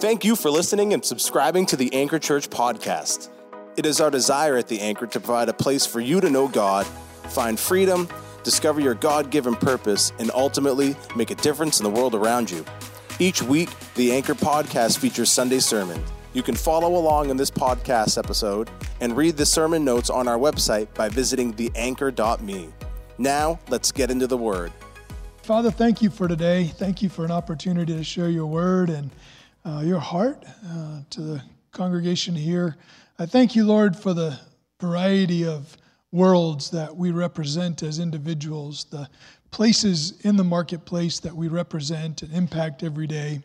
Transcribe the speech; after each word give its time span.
Thank 0.00 0.24
you 0.24 0.34
for 0.34 0.50
listening 0.50 0.94
and 0.94 1.04
subscribing 1.04 1.66
to 1.66 1.76
the 1.76 1.92
Anchor 1.92 2.18
Church 2.18 2.48
podcast. 2.48 3.28
It 3.76 3.84
is 3.84 4.00
our 4.00 4.10
desire 4.10 4.56
at 4.56 4.66
the 4.66 4.80
Anchor 4.80 5.06
to 5.06 5.20
provide 5.20 5.50
a 5.50 5.52
place 5.52 5.84
for 5.84 6.00
you 6.00 6.22
to 6.22 6.30
know 6.30 6.48
God, 6.48 6.86
find 6.86 7.60
freedom, 7.60 8.08
discover 8.42 8.80
your 8.80 8.94
God 8.94 9.30
given 9.30 9.54
purpose, 9.54 10.14
and 10.18 10.30
ultimately 10.32 10.96
make 11.16 11.30
a 11.30 11.34
difference 11.34 11.80
in 11.80 11.84
the 11.84 11.90
world 11.90 12.14
around 12.14 12.50
you. 12.50 12.64
Each 13.18 13.42
week, 13.42 13.68
the 13.94 14.10
Anchor 14.12 14.34
podcast 14.34 14.96
features 14.96 15.30
Sunday 15.30 15.58
sermon. 15.58 16.02
You 16.32 16.42
can 16.42 16.54
follow 16.54 16.96
along 16.96 17.28
in 17.28 17.36
this 17.36 17.50
podcast 17.50 18.16
episode 18.16 18.70
and 19.02 19.14
read 19.14 19.36
the 19.36 19.44
sermon 19.44 19.84
notes 19.84 20.08
on 20.08 20.28
our 20.28 20.38
website 20.38 20.94
by 20.94 21.10
visiting 21.10 21.52
theanchor.me. 21.52 22.70
Now, 23.18 23.58
let's 23.68 23.92
get 23.92 24.10
into 24.10 24.26
the 24.26 24.38
word. 24.38 24.72
Father, 25.42 25.70
thank 25.70 26.00
you 26.00 26.08
for 26.08 26.26
today. 26.26 26.68
Thank 26.68 27.02
you 27.02 27.10
for 27.10 27.26
an 27.26 27.30
opportunity 27.30 27.94
to 27.94 28.02
share 28.02 28.30
your 28.30 28.46
word 28.46 28.88
and 28.88 29.10
uh, 29.64 29.82
your 29.84 29.98
heart 29.98 30.44
uh, 30.66 31.00
to 31.10 31.20
the 31.20 31.42
congregation 31.72 32.34
here. 32.34 32.76
I 33.18 33.26
thank 33.26 33.54
you, 33.54 33.64
Lord, 33.64 33.96
for 33.96 34.14
the 34.14 34.38
variety 34.80 35.44
of 35.44 35.76
worlds 36.12 36.70
that 36.70 36.94
we 36.94 37.10
represent 37.10 37.82
as 37.82 37.98
individuals, 37.98 38.84
the 38.84 39.08
places 39.50 40.20
in 40.22 40.36
the 40.36 40.44
marketplace 40.44 41.20
that 41.20 41.34
we 41.34 41.48
represent 41.48 42.22
and 42.22 42.32
impact 42.32 42.82
every 42.82 43.06
day. 43.06 43.40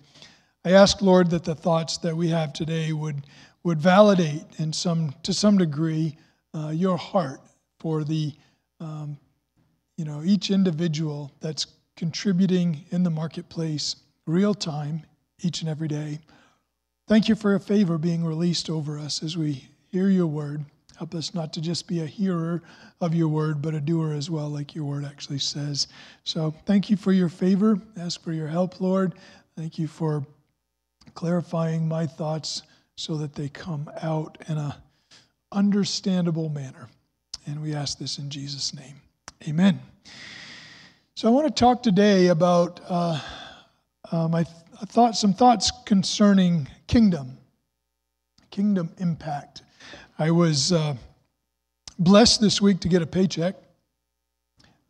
I 0.64 0.72
ask, 0.72 1.02
Lord, 1.02 1.30
that 1.32 1.44
the 1.44 1.56
thoughts 1.56 1.98
that 2.00 2.16
we 2.16 2.28
have 2.30 2.54
today 2.54 2.92
would, 2.94 3.28
would 3.64 3.80
validate 3.80 4.44
in 4.58 4.74
some, 4.74 5.14
to 5.24 5.34
some 5.34 5.58
degree 5.58 6.18
uh, 6.54 6.70
your 6.70 6.98
heart 6.98 7.42
for 7.80 8.04
the, 8.04 8.34
um, 8.80 9.18
you 9.98 10.06
know, 10.06 10.24
each 10.24 10.50
individual 10.50 11.32
that's 11.40 11.68
contributing 11.96 12.84
in 12.92 13.04
the 13.04 13.10
marketplace 13.10 13.98
real 14.26 14.54
time 14.54 15.04
each 15.42 15.62
and 15.62 15.70
every 15.70 15.88
day. 15.88 16.20
Thank 17.08 17.30
you 17.30 17.36
for 17.36 17.56
a 17.56 17.60
favor 17.60 17.98
being 17.98 18.24
released 18.24 18.70
over 18.70 18.98
us 18.98 19.22
as 19.22 19.38
we 19.38 19.68
hear 19.92 20.10
your 20.10 20.28
word. 20.28 20.66
Help 20.98 21.14
us 21.14 21.36
not 21.36 21.52
to 21.54 21.62
just 21.62 21.88
be 21.88 22.00
a 22.02 22.06
hearer 22.06 22.64
of 23.02 23.14
your 23.14 23.28
word, 23.28 23.62
but 23.62 23.74
a 23.74 23.82
doer 23.82 24.14
as 24.14 24.30
well, 24.30 24.50
like 24.50 24.74
your 24.74 24.86
word 24.86 25.06
actually 25.06 25.40
says. 25.40 25.88
So 26.24 26.54
thank 26.66 26.90
you 26.90 26.96
for 26.96 27.12
your 27.12 27.30
favor. 27.30 27.80
Ask 28.00 28.24
for 28.24 28.32
your 28.32 28.48
help, 28.48 28.80
Lord. 28.80 29.14
Thank 29.58 29.78
you 29.78 29.88
for 29.88 30.26
clarifying 31.14 31.88
my 31.88 32.08
thoughts 32.08 32.64
so 32.96 33.18
that 33.18 33.36
they 33.36 33.50
come 33.50 33.90
out 34.02 34.38
in 34.48 34.58
a 34.58 34.78
understandable 35.52 36.50
manner. 36.50 36.88
And 37.46 37.62
we 37.62 37.76
ask 37.76 38.00
this 38.00 38.18
in 38.18 38.30
Jesus' 38.30 38.74
name. 38.74 39.02
Amen. 39.48 39.80
So 41.16 41.28
I 41.28 41.32
want 41.32 41.48
to 41.48 41.54
talk 41.54 41.84
today 41.84 42.28
about 42.28 42.80
uh, 42.88 43.20
uh, 44.12 44.28
my 44.28 44.46
thought, 44.86 45.16
some 45.16 45.34
thoughts 45.34 45.72
concerning 45.86 46.68
kingdom, 46.88 47.38
kingdom 48.52 48.90
impact. 48.98 49.62
I 50.20 50.32
was 50.32 50.72
uh, 50.72 50.96
blessed 52.00 52.42
this 52.42 52.62
week 52.62 52.82
to 52.82 52.90
get 52.90 53.02
a 53.02 53.06
paycheck. 53.08 53.56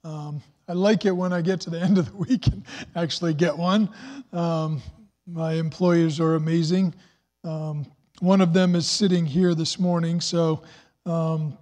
Um, 0.03 0.41
I 0.67 0.73
like 0.73 1.05
it 1.05 1.11
when 1.11 1.33
I 1.33 1.41
get 1.41 1.61
to 1.61 1.69
the 1.69 1.79
end 1.81 1.97
of 1.97 2.11
the 2.11 2.17
week 2.17 2.47
and 2.47 2.63
actually 2.95 3.33
get 3.33 3.57
one. 3.57 3.89
Um, 4.33 4.81
my 5.27 5.53
employers 5.53 6.19
are 6.19 6.35
amazing. 6.35 6.93
Um, 7.43 7.85
one 8.19 8.41
of 8.41 8.53
them 8.53 8.75
is 8.75 8.87
sitting 8.87 9.25
here 9.25 9.53
this 9.55 9.79
morning, 9.79 10.21
so 10.21 10.63
um, 11.05 11.57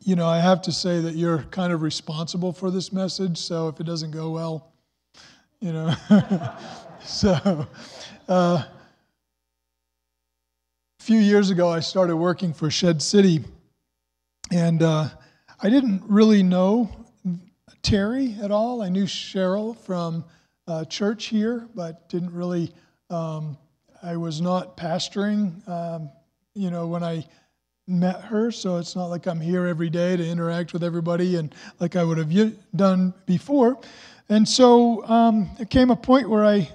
you 0.00 0.16
know 0.16 0.26
I 0.26 0.40
have 0.40 0.60
to 0.62 0.72
say 0.72 1.00
that 1.00 1.14
you're 1.14 1.44
kind 1.44 1.72
of 1.72 1.82
responsible 1.82 2.52
for 2.52 2.70
this 2.70 2.92
message. 2.92 3.38
So 3.38 3.68
if 3.68 3.78
it 3.80 3.84
doesn't 3.84 4.10
go 4.10 4.30
well, 4.30 4.72
you 5.60 5.72
know. 5.72 5.94
so, 7.04 7.66
uh, 8.28 8.62
a 8.62 8.66
few 11.00 11.18
years 11.18 11.50
ago, 11.50 11.68
I 11.68 11.80
started 11.80 12.16
working 12.16 12.52
for 12.52 12.70
Shed 12.70 13.02
City, 13.02 13.42
and 14.52 14.82
uh, 14.84 15.08
I 15.60 15.68
didn't 15.68 16.04
really 16.06 16.44
know 16.44 16.88
Terry 17.82 18.36
at 18.40 18.52
all. 18.52 18.82
I 18.82 18.88
knew 18.88 19.04
Cheryl 19.04 19.76
from 19.76 20.24
uh, 20.68 20.84
church 20.84 21.26
here, 21.26 21.66
but 21.74 22.08
didn't 22.08 22.32
really. 22.32 22.72
Um, 23.10 23.58
I 24.00 24.16
was 24.16 24.40
not 24.40 24.76
pastoring, 24.76 25.68
um, 25.68 26.08
you 26.54 26.70
know, 26.70 26.86
when 26.86 27.02
I 27.02 27.26
met 27.88 28.20
her, 28.22 28.52
so 28.52 28.76
it's 28.76 28.94
not 28.94 29.06
like 29.06 29.26
I'm 29.26 29.40
here 29.40 29.66
every 29.66 29.90
day 29.90 30.16
to 30.16 30.24
interact 30.24 30.72
with 30.72 30.84
everybody 30.84 31.34
and 31.34 31.52
like 31.80 31.96
I 31.96 32.04
would 32.04 32.18
have 32.18 32.32
done 32.76 33.12
before. 33.26 33.80
And 34.28 34.48
so 34.48 35.04
um, 35.08 35.50
there 35.56 35.66
came 35.66 35.90
a 35.90 35.96
point 35.96 36.30
where 36.30 36.44
I 36.44 36.70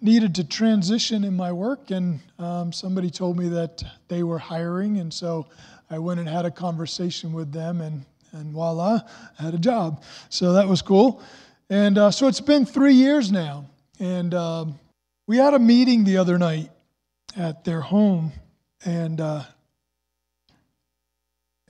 needed 0.00 0.34
to 0.36 0.44
transition 0.44 1.24
in 1.24 1.36
my 1.36 1.52
work, 1.52 1.90
and 1.90 2.20
um, 2.38 2.72
somebody 2.72 3.10
told 3.10 3.38
me 3.38 3.48
that 3.48 3.82
they 4.08 4.22
were 4.22 4.38
hiring, 4.38 4.98
and 4.98 5.12
so 5.12 5.46
I 5.90 5.98
went 5.98 6.20
and 6.20 6.28
had 6.28 6.44
a 6.44 6.50
conversation 6.50 7.32
with 7.32 7.52
them, 7.52 7.80
and 7.80 8.04
and 8.32 8.52
voila, 8.52 9.00
I 9.38 9.42
had 9.42 9.54
a 9.54 9.58
job. 9.58 10.02
So 10.28 10.52
that 10.52 10.68
was 10.68 10.82
cool. 10.82 11.22
And 11.68 11.98
uh, 11.98 12.10
so 12.10 12.26
it's 12.28 12.40
been 12.40 12.64
three 12.64 12.94
years 12.94 13.30
now, 13.30 13.66
and 13.98 14.34
um, 14.34 14.78
we 15.26 15.36
had 15.36 15.54
a 15.54 15.58
meeting 15.58 16.04
the 16.04 16.16
other 16.16 16.38
night 16.38 16.70
at 17.36 17.64
their 17.64 17.80
home, 17.80 18.32
and 18.84 19.20
uh, 19.20 19.42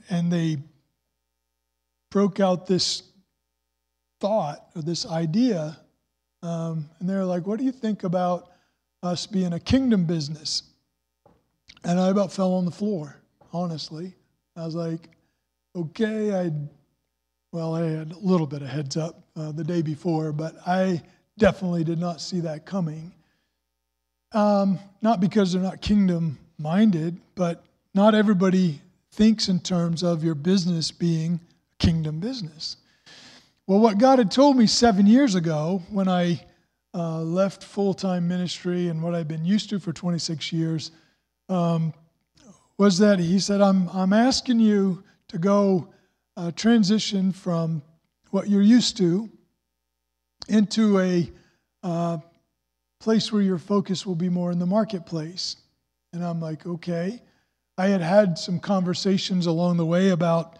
and 0.09 0.31
they 0.31 0.57
broke 2.09 2.39
out 2.39 2.67
this 2.67 3.03
thought 4.19 4.67
or 4.75 4.81
this 4.81 5.05
idea 5.05 5.77
um, 6.43 6.89
and 6.99 7.09
they're 7.09 7.25
like, 7.25 7.45
What 7.45 7.59
do 7.59 7.65
you 7.65 7.71
think 7.71 8.03
about 8.03 8.51
us 9.03 9.25
being 9.27 9.53
a 9.53 9.59
kingdom 9.59 10.05
business? 10.05 10.63
And 11.83 11.99
I 11.99 12.09
about 12.09 12.31
fell 12.31 12.53
on 12.53 12.65
the 12.65 12.71
floor, 12.71 13.15
honestly. 13.53 14.13
I 14.55 14.65
was 14.65 14.75
like, 14.75 15.09
Okay, 15.75 16.33
I, 16.33 16.51
well, 17.51 17.75
I 17.75 17.83
had 17.83 18.11
a 18.11 18.19
little 18.19 18.47
bit 18.47 18.61
of 18.61 18.67
heads 18.69 18.97
up 18.97 19.23
uh, 19.35 19.51
the 19.51 19.63
day 19.63 19.81
before, 19.81 20.31
but 20.31 20.55
I 20.67 21.01
definitely 21.37 21.83
did 21.83 21.99
not 21.99 22.21
see 22.21 22.41
that 22.41 22.65
coming. 22.65 23.13
Um, 24.33 24.79
not 25.01 25.19
because 25.19 25.51
they're 25.51 25.61
not 25.61 25.81
kingdom 25.81 26.39
minded, 26.57 27.19
but 27.35 27.63
not 27.93 28.15
everybody 28.15 28.81
thinks 29.11 29.49
in 29.49 29.59
terms 29.59 30.03
of 30.03 30.23
your 30.23 30.35
business 30.35 30.91
being 30.91 31.39
a 31.73 31.85
kingdom 31.85 32.19
business. 32.19 32.77
Well, 33.71 33.79
what 33.79 33.99
God 33.99 34.19
had 34.19 34.29
told 34.29 34.57
me 34.57 34.67
seven 34.67 35.07
years 35.07 35.35
ago 35.35 35.81
when 35.89 36.09
I 36.09 36.43
uh, 36.93 37.21
left 37.21 37.63
full 37.63 37.93
time 37.93 38.27
ministry 38.27 38.89
and 38.89 39.01
what 39.01 39.15
I'd 39.15 39.29
been 39.29 39.45
used 39.45 39.69
to 39.69 39.79
for 39.79 39.93
26 39.93 40.51
years 40.51 40.91
um, 41.47 41.93
was 42.77 42.97
that 42.97 43.17
He 43.19 43.39
said, 43.39 43.61
I'm, 43.61 43.87
I'm 43.93 44.11
asking 44.11 44.59
you 44.59 45.05
to 45.29 45.37
go 45.37 45.87
uh, 46.35 46.51
transition 46.51 47.31
from 47.31 47.81
what 48.31 48.49
you're 48.49 48.61
used 48.61 48.97
to 48.97 49.29
into 50.49 50.99
a 50.99 51.31
uh, 51.81 52.17
place 52.99 53.31
where 53.31 53.41
your 53.41 53.57
focus 53.57 54.05
will 54.05 54.15
be 54.15 54.27
more 54.27 54.51
in 54.51 54.59
the 54.59 54.65
marketplace. 54.65 55.55
And 56.11 56.25
I'm 56.25 56.41
like, 56.41 56.67
okay. 56.67 57.21
I 57.77 57.87
had 57.87 58.01
had 58.01 58.37
some 58.37 58.59
conversations 58.59 59.45
along 59.45 59.77
the 59.77 59.85
way 59.85 60.09
about 60.09 60.59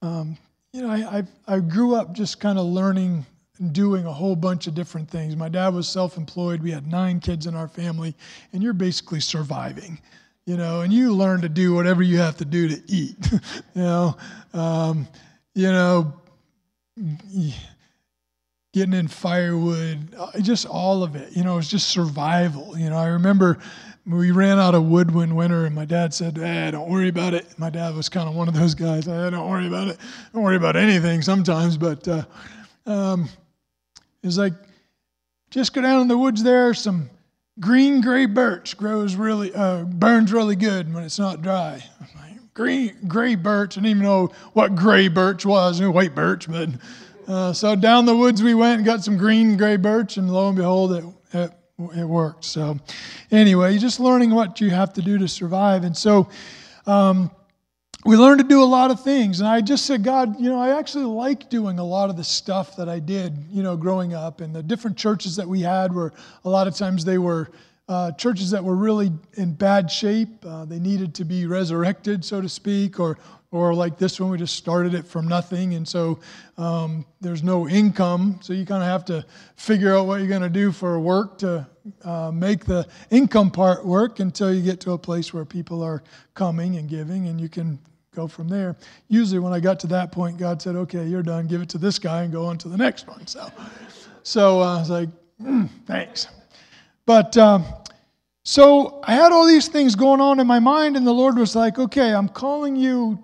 um, 0.00 0.38
you 0.72 0.82
know, 0.82 0.90
I, 0.90 1.18
I, 1.18 1.56
I 1.56 1.60
grew 1.60 1.94
up 1.94 2.12
just 2.12 2.40
kind 2.40 2.58
of 2.58 2.66
learning 2.66 3.26
and 3.58 3.72
doing 3.72 4.06
a 4.06 4.12
whole 4.12 4.36
bunch 4.36 4.66
of 4.66 4.74
different 4.74 5.10
things. 5.10 5.36
My 5.36 5.48
dad 5.48 5.74
was 5.74 5.88
self 5.88 6.16
employed. 6.16 6.62
We 6.62 6.70
had 6.70 6.86
nine 6.86 7.20
kids 7.20 7.46
in 7.46 7.54
our 7.54 7.68
family, 7.68 8.14
and 8.52 8.62
you're 8.62 8.72
basically 8.72 9.20
surviving, 9.20 9.98
you 10.46 10.56
know, 10.56 10.82
and 10.82 10.92
you 10.92 11.14
learn 11.14 11.40
to 11.40 11.48
do 11.48 11.74
whatever 11.74 12.02
you 12.02 12.18
have 12.18 12.36
to 12.38 12.44
do 12.44 12.68
to 12.68 12.82
eat, 12.86 13.16
you 13.32 13.82
know. 13.82 14.16
Um, 14.52 15.08
you 15.54 15.72
know, 15.72 16.14
getting 18.72 18.94
in 18.94 19.08
firewood, 19.08 20.14
uh, 20.16 20.38
just 20.40 20.66
all 20.66 21.02
of 21.02 21.16
it. 21.16 21.36
You 21.36 21.42
know, 21.42 21.58
it's 21.58 21.68
just 21.68 21.90
survival. 21.90 22.78
You 22.78 22.90
know, 22.90 22.96
I 22.96 23.08
remember 23.08 23.58
we 24.08 24.30
ran 24.30 24.58
out 24.58 24.74
of 24.74 24.84
wood 24.86 25.10
one 25.10 25.34
winter, 25.34 25.66
and 25.66 25.74
my 25.74 25.84
dad 25.84 26.14
said, 26.14 26.38
eh, 26.38 26.70
"Don't 26.70 26.88
worry 26.88 27.08
about 27.08 27.34
it." 27.34 27.46
My 27.58 27.68
dad 27.68 27.94
was 27.94 28.08
kind 28.08 28.28
of 28.28 28.34
one 28.34 28.48
of 28.48 28.54
those 28.54 28.74
guys. 28.74 29.06
Eh, 29.06 29.30
don't 29.30 29.48
worry 29.50 29.66
about 29.66 29.88
it. 29.88 29.98
Don't 30.32 30.42
worry 30.42 30.56
about 30.56 30.76
anything 30.76 31.20
sometimes, 31.20 31.76
but 31.76 32.08
uh, 32.08 32.24
um, 32.86 33.28
it's 34.22 34.38
like 34.38 34.54
just 35.50 35.74
go 35.74 35.82
down 35.82 36.00
in 36.00 36.08
the 36.08 36.16
woods 36.16 36.42
there. 36.42 36.72
Some 36.72 37.10
green 37.60 38.00
gray 38.00 38.26
birch 38.26 38.76
grows 38.76 39.14
really, 39.14 39.54
uh, 39.54 39.84
burns 39.84 40.32
really 40.32 40.56
good 40.56 40.92
when 40.92 41.04
it's 41.04 41.18
not 41.18 41.42
dry. 41.42 41.84
Green 42.54 42.96
gray 43.06 43.34
birch. 43.34 43.76
I 43.76 43.82
didn't 43.82 43.90
even 43.90 44.02
know 44.02 44.32
what 44.52 44.74
gray 44.74 45.08
birch 45.08 45.46
was. 45.46 45.80
I 45.80 45.84
knew 45.84 45.92
white 45.92 46.14
birch, 46.14 46.48
but 46.48 46.70
uh, 47.28 47.52
so 47.52 47.76
down 47.76 48.04
the 48.06 48.16
woods 48.16 48.42
we 48.42 48.54
went 48.54 48.78
and 48.78 48.84
got 48.84 49.04
some 49.04 49.16
green 49.16 49.56
gray 49.56 49.76
birch, 49.76 50.16
and 50.16 50.32
lo 50.32 50.48
and 50.48 50.56
behold, 50.56 50.92
it, 50.92 51.04
it 51.34 51.52
it 51.78 52.04
worked. 52.04 52.44
So, 52.44 52.78
anyway, 53.30 53.78
just 53.78 54.00
learning 54.00 54.34
what 54.34 54.60
you 54.60 54.70
have 54.70 54.92
to 54.94 55.02
do 55.02 55.18
to 55.18 55.28
survive. 55.28 55.84
And 55.84 55.96
so, 55.96 56.28
um, 56.86 57.30
we 58.04 58.16
learned 58.16 58.40
to 58.40 58.46
do 58.46 58.62
a 58.62 58.64
lot 58.64 58.90
of 58.90 59.02
things. 59.02 59.40
And 59.40 59.48
I 59.48 59.60
just 59.60 59.84
said, 59.84 60.04
God, 60.04 60.40
you 60.40 60.48
know, 60.48 60.58
I 60.58 60.78
actually 60.78 61.04
like 61.04 61.50
doing 61.50 61.78
a 61.78 61.84
lot 61.84 62.10
of 62.10 62.16
the 62.16 62.24
stuff 62.24 62.76
that 62.76 62.88
I 62.88 63.00
did, 63.00 63.36
you 63.50 63.62
know, 63.62 63.76
growing 63.76 64.14
up. 64.14 64.40
And 64.40 64.54
the 64.54 64.62
different 64.62 64.96
churches 64.96 65.36
that 65.36 65.46
we 65.46 65.60
had 65.60 65.92
were, 65.92 66.12
a 66.44 66.48
lot 66.48 66.66
of 66.68 66.74
times 66.76 67.04
they 67.04 67.18
were 67.18 67.50
uh, 67.88 68.12
churches 68.12 68.50
that 68.50 68.62
were 68.62 68.76
really 68.76 69.10
in 69.34 69.54
bad 69.54 69.90
shape. 69.90 70.44
Uh, 70.44 70.64
they 70.64 70.78
needed 70.78 71.14
to 71.14 71.24
be 71.24 71.46
resurrected, 71.46 72.24
so 72.24 72.40
to 72.40 72.48
speak, 72.48 73.00
or 73.00 73.18
or 73.50 73.72
like 73.72 73.96
this 73.96 74.20
one, 74.20 74.28
we 74.28 74.36
just 74.36 74.56
started 74.56 74.92
it 74.92 75.06
from 75.06 75.26
nothing, 75.26 75.72
and 75.74 75.88
so 75.88 76.18
um, 76.58 77.06
there's 77.22 77.42
no 77.42 77.66
income. 77.66 78.38
So 78.42 78.52
you 78.52 78.66
kind 78.66 78.82
of 78.82 78.88
have 78.88 79.06
to 79.06 79.24
figure 79.56 79.96
out 79.96 80.06
what 80.06 80.18
you're 80.18 80.28
going 80.28 80.42
to 80.42 80.50
do 80.50 80.70
for 80.70 81.00
work 81.00 81.38
to 81.38 81.66
uh, 82.04 82.30
make 82.30 82.66
the 82.66 82.86
income 83.10 83.50
part 83.50 83.86
work 83.86 84.20
until 84.20 84.52
you 84.52 84.60
get 84.60 84.80
to 84.80 84.92
a 84.92 84.98
place 84.98 85.32
where 85.32 85.46
people 85.46 85.82
are 85.82 86.02
coming 86.34 86.76
and 86.76 86.90
giving, 86.90 87.28
and 87.28 87.40
you 87.40 87.48
can 87.48 87.78
go 88.14 88.26
from 88.26 88.48
there. 88.48 88.76
Usually, 89.08 89.38
when 89.38 89.54
I 89.54 89.60
got 89.60 89.80
to 89.80 89.86
that 89.88 90.12
point, 90.12 90.36
God 90.36 90.60
said, 90.60 90.76
"Okay, 90.76 91.06
you're 91.06 91.22
done. 91.22 91.46
Give 91.46 91.62
it 91.62 91.70
to 91.70 91.78
this 91.78 91.98
guy 91.98 92.24
and 92.24 92.32
go 92.32 92.44
on 92.44 92.58
to 92.58 92.68
the 92.68 92.76
next 92.76 93.08
one." 93.08 93.26
So, 93.26 93.50
so 94.24 94.60
uh, 94.60 94.76
I 94.76 94.78
was 94.80 94.90
like, 94.90 95.08
mm, 95.40 95.70
"Thanks." 95.86 96.28
But 97.08 97.38
um, 97.38 97.64
so 98.44 99.00
I 99.02 99.14
had 99.14 99.32
all 99.32 99.46
these 99.46 99.68
things 99.68 99.94
going 99.94 100.20
on 100.20 100.40
in 100.40 100.46
my 100.46 100.58
mind, 100.58 100.94
and 100.94 101.06
the 101.06 101.12
Lord 101.12 101.38
was 101.38 101.56
like, 101.56 101.78
"Okay, 101.78 102.12
I'm 102.12 102.28
calling 102.28 102.76
you 102.76 103.18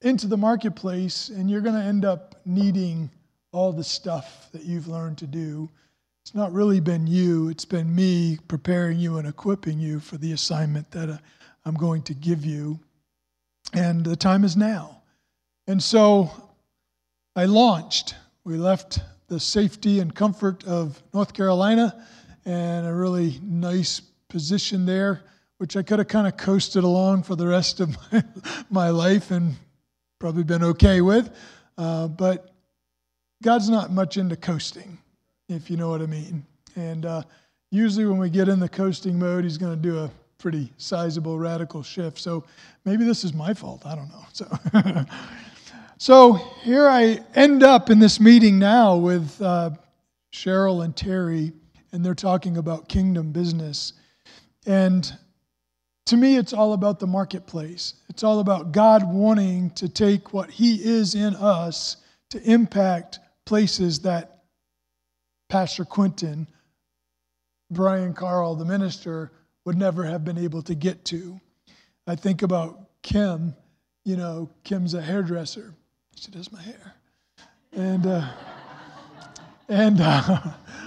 into 0.00 0.26
the 0.26 0.36
marketplace, 0.36 1.28
and 1.28 1.48
you're 1.48 1.60
going 1.60 1.76
to 1.76 1.80
end 1.80 2.04
up 2.04 2.34
needing 2.44 3.08
all 3.52 3.72
the 3.72 3.84
stuff 3.84 4.48
that 4.50 4.64
you've 4.64 4.88
learned 4.88 5.18
to 5.18 5.28
do. 5.28 5.70
It's 6.24 6.34
not 6.34 6.52
really 6.52 6.80
been 6.80 7.06
you, 7.06 7.50
it's 7.50 7.64
been 7.64 7.94
me 7.94 8.36
preparing 8.48 8.98
you 8.98 9.18
and 9.18 9.28
equipping 9.28 9.78
you 9.78 10.00
for 10.00 10.16
the 10.16 10.32
assignment 10.32 10.90
that 10.90 11.08
uh, 11.08 11.18
I'm 11.64 11.76
going 11.76 12.02
to 12.02 12.14
give 12.14 12.44
you. 12.44 12.80
And 13.74 14.04
the 14.04 14.16
time 14.16 14.42
is 14.42 14.56
now. 14.56 15.02
And 15.68 15.80
so 15.80 16.32
I 17.36 17.44
launched. 17.44 18.16
We 18.42 18.56
left 18.56 18.98
the 19.28 19.38
safety 19.38 20.00
and 20.00 20.12
comfort 20.12 20.64
of 20.64 21.00
North 21.12 21.32
Carolina 21.32 22.04
and 22.44 22.86
a 22.86 22.92
really 22.92 23.38
nice 23.42 24.00
position 24.28 24.86
there, 24.86 25.22
which 25.58 25.76
I 25.76 25.82
could 25.82 25.98
have 25.98 26.08
kind 26.08 26.26
of 26.26 26.36
coasted 26.36 26.84
along 26.84 27.22
for 27.22 27.36
the 27.36 27.46
rest 27.46 27.80
of 27.80 27.96
my, 28.12 28.24
my 28.70 28.90
life 28.90 29.30
and 29.30 29.54
probably 30.18 30.44
been 30.44 30.64
okay 30.64 31.00
with. 31.00 31.34
Uh, 31.76 32.08
but 32.08 32.52
God's 33.42 33.68
not 33.68 33.92
much 33.92 34.16
into 34.16 34.36
coasting, 34.36 34.98
if 35.48 35.70
you 35.70 35.76
know 35.76 35.88
what 35.88 36.00
I 36.00 36.06
mean. 36.06 36.44
And 36.76 37.04
uh, 37.04 37.22
usually 37.70 38.06
when 38.06 38.18
we 38.18 38.30
get 38.30 38.48
in 38.48 38.60
the 38.60 38.68
coasting 38.68 39.18
mode, 39.18 39.44
He's 39.44 39.58
going 39.58 39.74
to 39.74 39.80
do 39.80 39.98
a 39.98 40.10
pretty 40.38 40.72
sizable 40.76 41.38
radical 41.38 41.82
shift. 41.82 42.18
So 42.18 42.44
maybe 42.84 43.04
this 43.04 43.24
is 43.24 43.32
my 43.32 43.54
fault. 43.54 43.86
I 43.86 43.94
don't 43.94 44.08
know. 44.08 45.04
So, 45.96 46.32
so 46.32 46.32
here 46.62 46.88
I 46.88 47.20
end 47.34 47.62
up 47.62 47.88
in 47.88 47.98
this 47.98 48.18
meeting 48.18 48.58
now 48.58 48.96
with 48.96 49.40
uh, 49.40 49.70
Cheryl 50.32 50.84
and 50.84 50.94
Terry, 50.94 51.52
and 51.94 52.04
they're 52.04 52.12
talking 52.12 52.56
about 52.56 52.88
kingdom 52.88 53.30
business. 53.30 53.92
And 54.66 55.10
to 56.06 56.16
me, 56.16 56.36
it's 56.36 56.52
all 56.52 56.72
about 56.72 56.98
the 56.98 57.06
marketplace. 57.06 57.94
It's 58.08 58.24
all 58.24 58.40
about 58.40 58.72
God 58.72 59.06
wanting 59.06 59.70
to 59.76 59.88
take 59.88 60.32
what 60.32 60.50
He 60.50 60.74
is 60.74 61.14
in 61.14 61.36
us 61.36 61.98
to 62.30 62.42
impact 62.42 63.20
places 63.46 64.00
that 64.00 64.42
Pastor 65.48 65.84
Quentin, 65.84 66.48
Bryan 67.70 68.12
Carle, 68.12 68.56
the 68.56 68.64
minister, 68.64 69.30
would 69.64 69.78
never 69.78 70.02
have 70.02 70.24
been 70.24 70.36
able 70.36 70.62
to 70.62 70.74
get 70.74 71.04
to. 71.06 71.40
I 72.08 72.16
think 72.16 72.42
about 72.42 72.88
Kim. 73.02 73.54
You 74.04 74.16
know, 74.16 74.50
Kim's 74.64 74.94
a 74.94 75.00
hairdresser. 75.00 75.72
She 76.16 76.32
does 76.32 76.50
my 76.50 76.60
hair, 76.60 76.94
and 77.72 78.04
uh, 78.04 78.32
and 79.68 80.00
uh, 80.00 80.40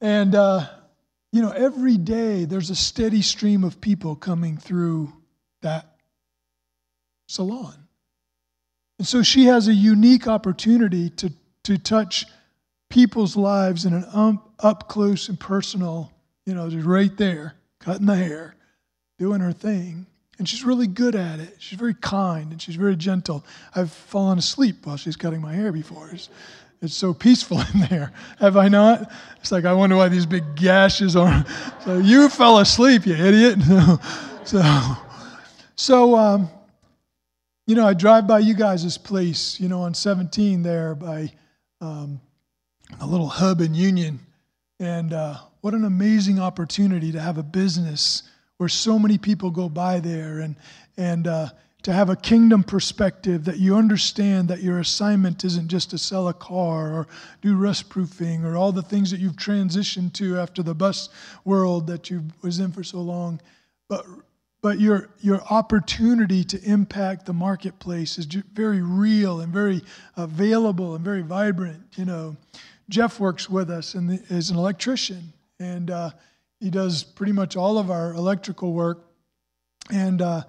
and. 0.00 0.34
Uh, 0.34 0.66
you 1.32 1.42
know, 1.42 1.50
every 1.50 1.96
day 1.96 2.44
there's 2.44 2.70
a 2.70 2.76
steady 2.76 3.22
stream 3.22 3.62
of 3.64 3.80
people 3.80 4.16
coming 4.16 4.56
through 4.56 5.12
that 5.62 5.86
salon. 7.28 7.74
And 8.98 9.06
so 9.06 9.22
she 9.22 9.44
has 9.46 9.68
a 9.68 9.74
unique 9.74 10.26
opportunity 10.26 11.10
to, 11.10 11.32
to 11.64 11.78
touch 11.78 12.26
people's 12.88 13.36
lives 13.36 13.84
in 13.84 13.94
an 13.94 14.04
um, 14.12 14.42
up 14.58 14.88
close 14.88 15.28
and 15.28 15.38
personal, 15.38 16.12
you 16.44 16.54
know, 16.54 16.68
just 16.68 16.84
right 16.84 17.16
there, 17.16 17.54
cutting 17.78 18.06
the 18.06 18.16
hair, 18.16 18.56
doing 19.18 19.40
her 19.40 19.52
thing. 19.52 20.06
And 20.38 20.48
she's 20.48 20.64
really 20.64 20.86
good 20.86 21.14
at 21.14 21.38
it. 21.38 21.56
She's 21.60 21.78
very 21.78 21.94
kind 21.94 22.50
and 22.50 22.60
she's 22.60 22.74
very 22.74 22.96
gentle. 22.96 23.44
I've 23.74 23.92
fallen 23.92 24.38
asleep 24.38 24.84
while 24.84 24.96
she's 24.96 25.16
cutting 25.16 25.40
my 25.40 25.52
hair 25.52 25.70
before. 25.70 26.10
It's, 26.10 26.28
it's 26.82 26.94
so 26.94 27.12
peaceful 27.12 27.60
in 27.74 27.80
there. 27.88 28.12
Have 28.38 28.56
I 28.56 28.68
not? 28.68 29.10
It's 29.40 29.52
like, 29.52 29.64
I 29.64 29.72
wonder 29.72 29.96
why 29.96 30.08
these 30.08 30.26
big 30.26 30.54
gashes 30.56 31.16
are. 31.16 31.44
So 31.84 31.96
you 31.96 32.28
fell 32.28 32.58
asleep, 32.58 33.06
you 33.06 33.14
idiot. 33.14 33.58
so, 34.44 34.62
so 35.76 36.14
um, 36.14 36.50
you 37.66 37.74
know, 37.74 37.86
I 37.86 37.94
drive 37.94 38.26
by 38.26 38.40
you 38.40 38.52
guys' 38.52 38.98
place, 38.98 39.58
you 39.58 39.68
know, 39.68 39.80
on 39.80 39.94
17 39.94 40.62
there 40.62 40.94
by 40.94 41.32
um, 41.80 42.20
a 43.00 43.06
little 43.06 43.28
hub 43.28 43.62
in 43.62 43.72
Union. 43.72 44.20
And 44.78 45.14
uh, 45.14 45.38
what 45.62 45.72
an 45.72 45.86
amazing 45.86 46.38
opportunity 46.38 47.12
to 47.12 47.20
have 47.20 47.38
a 47.38 47.42
business 47.42 48.24
where 48.58 48.68
so 48.68 48.98
many 48.98 49.16
people 49.16 49.50
go 49.50 49.70
by 49.70 50.00
there 50.00 50.40
and, 50.40 50.56
and, 50.98 51.26
uh, 51.26 51.48
to 51.82 51.92
have 51.92 52.10
a 52.10 52.16
kingdom 52.16 52.62
perspective 52.62 53.44
that 53.44 53.58
you 53.58 53.76
understand 53.76 54.48
that 54.48 54.62
your 54.62 54.78
assignment 54.78 55.44
isn't 55.44 55.68
just 55.68 55.90
to 55.90 55.98
sell 55.98 56.28
a 56.28 56.34
car 56.34 56.92
or 56.92 57.06
do 57.40 57.56
rust 57.56 57.88
proofing 57.88 58.44
or 58.44 58.56
all 58.56 58.72
the 58.72 58.82
things 58.82 59.10
that 59.10 59.20
you've 59.20 59.36
transitioned 59.36 60.12
to 60.12 60.38
after 60.38 60.62
the 60.62 60.74
bus 60.74 61.08
world 61.44 61.86
that 61.86 62.10
you 62.10 62.24
was 62.42 62.58
in 62.58 62.70
for 62.70 62.84
so 62.84 63.00
long 63.00 63.40
but 63.88 64.04
but 64.62 64.78
your 64.78 65.08
your 65.20 65.40
opportunity 65.50 66.44
to 66.44 66.62
impact 66.64 67.24
the 67.24 67.32
marketplace 67.32 68.18
is 68.18 68.26
very 68.26 68.82
real 68.82 69.40
and 69.40 69.52
very 69.52 69.82
available 70.16 70.94
and 70.94 71.04
very 71.04 71.22
vibrant 71.22 71.82
you 71.96 72.04
know. 72.04 72.36
Jeff 72.90 73.20
works 73.20 73.48
with 73.48 73.70
us 73.70 73.94
and 73.94 74.20
is 74.30 74.50
an 74.50 74.56
electrician 74.56 75.32
and 75.60 75.92
uh, 75.92 76.10
he 76.58 76.70
does 76.70 77.04
pretty 77.04 77.32
much 77.32 77.56
all 77.56 77.78
of 77.78 77.88
our 77.88 78.12
electrical 78.14 78.72
work 78.72 79.06
and 79.90 80.20
uh, 80.20 80.42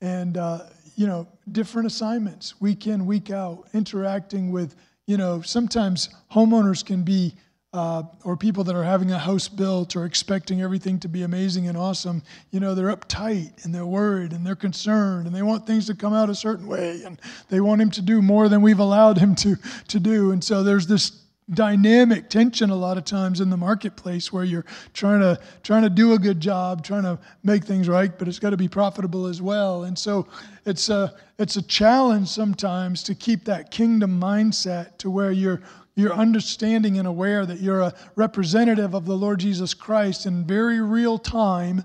and 0.00 0.36
uh, 0.36 0.60
you 0.96 1.06
know 1.06 1.26
different 1.52 1.86
assignments 1.86 2.60
week 2.60 2.86
in 2.86 3.06
week 3.06 3.30
out 3.30 3.68
interacting 3.72 4.50
with 4.50 4.74
you 5.06 5.16
know 5.16 5.40
sometimes 5.42 6.08
homeowners 6.32 6.84
can 6.84 7.02
be 7.02 7.34
uh, 7.72 8.02
or 8.24 8.36
people 8.36 8.64
that 8.64 8.74
are 8.74 8.84
having 8.84 9.10
a 9.10 9.18
house 9.18 9.48
built 9.48 9.96
or 9.96 10.06
expecting 10.06 10.62
everything 10.62 10.98
to 10.98 11.08
be 11.08 11.22
amazing 11.22 11.68
and 11.68 11.76
awesome 11.76 12.22
you 12.50 12.60
know 12.60 12.74
they're 12.74 12.94
uptight 12.94 13.64
and 13.64 13.74
they're 13.74 13.86
worried 13.86 14.32
and 14.32 14.46
they're 14.46 14.56
concerned 14.56 15.26
and 15.26 15.34
they 15.34 15.42
want 15.42 15.66
things 15.66 15.86
to 15.86 15.94
come 15.94 16.14
out 16.14 16.30
a 16.30 16.34
certain 16.34 16.66
way 16.66 17.02
and 17.04 17.20
they 17.50 17.60
want 17.60 17.80
him 17.80 17.90
to 17.90 18.00
do 18.00 18.22
more 18.22 18.48
than 18.48 18.62
we've 18.62 18.78
allowed 18.78 19.18
him 19.18 19.34
to 19.34 19.56
to 19.88 20.00
do. 20.00 20.30
And 20.30 20.42
so 20.42 20.62
there's 20.62 20.86
this 20.86 21.25
dynamic 21.50 22.28
tension 22.28 22.70
a 22.70 22.74
lot 22.74 22.98
of 22.98 23.04
times 23.04 23.40
in 23.40 23.50
the 23.50 23.56
marketplace 23.56 24.32
where 24.32 24.42
you're 24.42 24.64
trying 24.94 25.20
to 25.20 25.38
trying 25.62 25.82
to 25.82 25.90
do 25.90 26.14
a 26.14 26.18
good 26.18 26.40
job 26.40 26.82
trying 26.82 27.04
to 27.04 27.16
make 27.44 27.64
things 27.64 27.88
right 27.88 28.18
but 28.18 28.26
it's 28.26 28.40
got 28.40 28.50
to 28.50 28.56
be 28.56 28.66
profitable 28.66 29.26
as 29.26 29.40
well 29.40 29.84
and 29.84 29.96
so 29.96 30.26
it's 30.64 30.88
a 30.88 31.14
it's 31.38 31.54
a 31.54 31.62
challenge 31.62 32.26
sometimes 32.26 33.04
to 33.04 33.14
keep 33.14 33.44
that 33.44 33.70
kingdom 33.70 34.20
mindset 34.20 34.98
to 34.98 35.08
where 35.08 35.30
you're 35.30 35.62
you're 35.96 36.12
understanding 36.12 36.98
and 36.98 37.08
aware 37.08 37.46
that 37.46 37.60
you're 37.60 37.80
a 37.80 37.94
representative 38.16 38.94
of 38.94 39.06
the 39.06 39.16
Lord 39.16 39.40
Jesus 39.40 39.72
Christ 39.72 40.26
in 40.26 40.44
very 40.44 40.80
real 40.80 41.18
time 41.18 41.82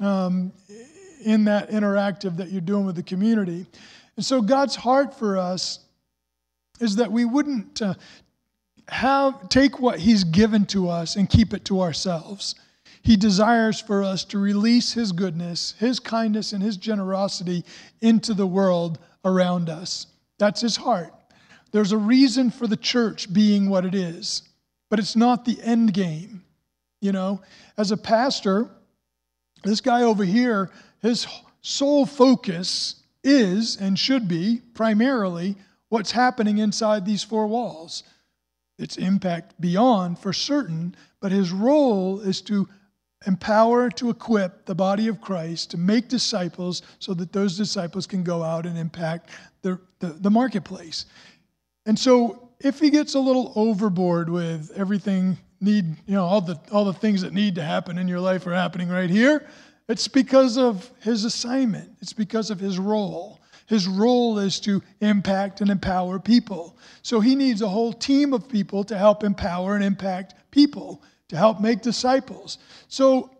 um, 0.00 0.52
in 1.24 1.44
that 1.44 1.70
interactive 1.70 2.36
that 2.36 2.50
you're 2.50 2.60
doing 2.60 2.84
with 2.84 2.96
the 2.96 3.02
community. 3.02 3.66
And 4.16 4.24
so, 4.24 4.42
God's 4.42 4.76
heart 4.76 5.18
for 5.18 5.38
us 5.38 5.80
is 6.78 6.96
that 6.96 7.10
we 7.10 7.24
wouldn't 7.24 7.80
uh, 7.80 7.94
have 8.88 9.48
take 9.48 9.80
what 9.80 9.98
he's 9.98 10.24
given 10.24 10.66
to 10.66 10.88
us 10.88 11.16
and 11.16 11.28
keep 11.28 11.54
it 11.54 11.64
to 11.66 11.80
ourselves. 11.80 12.54
He 13.02 13.16
desires 13.16 13.80
for 13.80 14.02
us 14.02 14.24
to 14.26 14.38
release 14.38 14.92
his 14.92 15.12
goodness, 15.12 15.74
his 15.78 16.00
kindness 16.00 16.52
and 16.52 16.62
his 16.62 16.76
generosity 16.76 17.64
into 18.00 18.34
the 18.34 18.46
world 18.46 18.98
around 19.24 19.68
us. 19.68 20.06
That's 20.38 20.60
his 20.60 20.76
heart. 20.76 21.12
There's 21.70 21.92
a 21.92 21.98
reason 21.98 22.50
for 22.50 22.66
the 22.66 22.76
church 22.76 23.32
being 23.32 23.68
what 23.68 23.84
it 23.84 23.94
is, 23.94 24.42
but 24.90 24.98
it's 24.98 25.16
not 25.16 25.44
the 25.44 25.60
end 25.62 25.92
game. 25.92 26.44
You 27.00 27.12
know, 27.12 27.42
as 27.76 27.90
a 27.90 27.96
pastor, 27.96 28.70
this 29.64 29.80
guy 29.80 30.02
over 30.02 30.24
here, 30.24 30.70
his 31.02 31.26
sole 31.60 32.06
focus 32.06 33.02
is 33.22 33.76
and 33.76 33.98
should 33.98 34.28
be 34.28 34.62
primarily 34.74 35.56
what's 35.88 36.12
happening 36.12 36.58
inside 36.58 37.04
these 37.04 37.22
four 37.22 37.46
walls 37.46 38.02
its 38.78 38.96
impact 38.96 39.60
beyond 39.60 40.18
for 40.18 40.32
certain, 40.32 40.94
but 41.20 41.32
his 41.32 41.52
role 41.52 42.20
is 42.20 42.40
to 42.42 42.68
empower, 43.26 43.88
to 43.90 44.10
equip 44.10 44.66
the 44.66 44.74
body 44.74 45.08
of 45.08 45.20
Christ 45.20 45.70
to 45.70 45.78
make 45.78 46.08
disciples 46.08 46.82
so 46.98 47.14
that 47.14 47.32
those 47.32 47.56
disciples 47.56 48.06
can 48.06 48.22
go 48.22 48.42
out 48.42 48.66
and 48.66 48.76
impact 48.76 49.30
the, 49.62 49.80
the, 50.00 50.08
the 50.08 50.30
marketplace. 50.30 51.06
And 51.86 51.98
so 51.98 52.50
if 52.60 52.78
he 52.80 52.90
gets 52.90 53.14
a 53.14 53.20
little 53.20 53.52
overboard 53.56 54.28
with 54.28 54.70
everything 54.76 55.38
need, 55.60 55.96
you 56.06 56.14
know, 56.14 56.24
all 56.24 56.40
the 56.40 56.58
all 56.70 56.84
the 56.84 56.92
things 56.92 57.22
that 57.22 57.32
need 57.32 57.54
to 57.56 57.62
happen 57.62 57.98
in 57.98 58.06
your 58.06 58.20
life 58.20 58.46
are 58.46 58.54
happening 58.54 58.88
right 58.88 59.10
here. 59.10 59.46
It's 59.88 60.08
because 60.08 60.56
of 60.56 60.90
his 61.00 61.24
assignment. 61.24 61.90
It's 62.00 62.12
because 62.12 62.50
of 62.50 62.58
his 62.58 62.78
role. 62.78 63.40
His 63.66 63.88
role 63.88 64.38
is 64.38 64.60
to 64.60 64.82
impact 65.00 65.60
and 65.60 65.70
empower 65.70 66.18
people. 66.18 66.76
So 67.02 67.20
he 67.20 67.34
needs 67.34 67.62
a 67.62 67.68
whole 67.68 67.92
team 67.92 68.32
of 68.32 68.48
people 68.48 68.84
to 68.84 68.98
help 68.98 69.24
empower 69.24 69.74
and 69.74 69.84
impact 69.84 70.34
people, 70.50 71.02
to 71.28 71.36
help 71.36 71.60
make 71.60 71.80
disciples. 71.80 72.58
So 72.88 73.30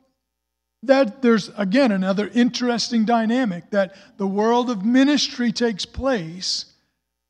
that 0.83 1.23
there's 1.23 1.51
again 1.57 1.93
another 1.93 2.31
interesting 2.35 3.05
dynamic 3.05 3.71
that 3.71 3.95
the 4.19 4.27
world 4.27 4.71
of 4.71 4.85
ministry 4.85 5.53
takes 5.53 5.85
place, 5.85 6.67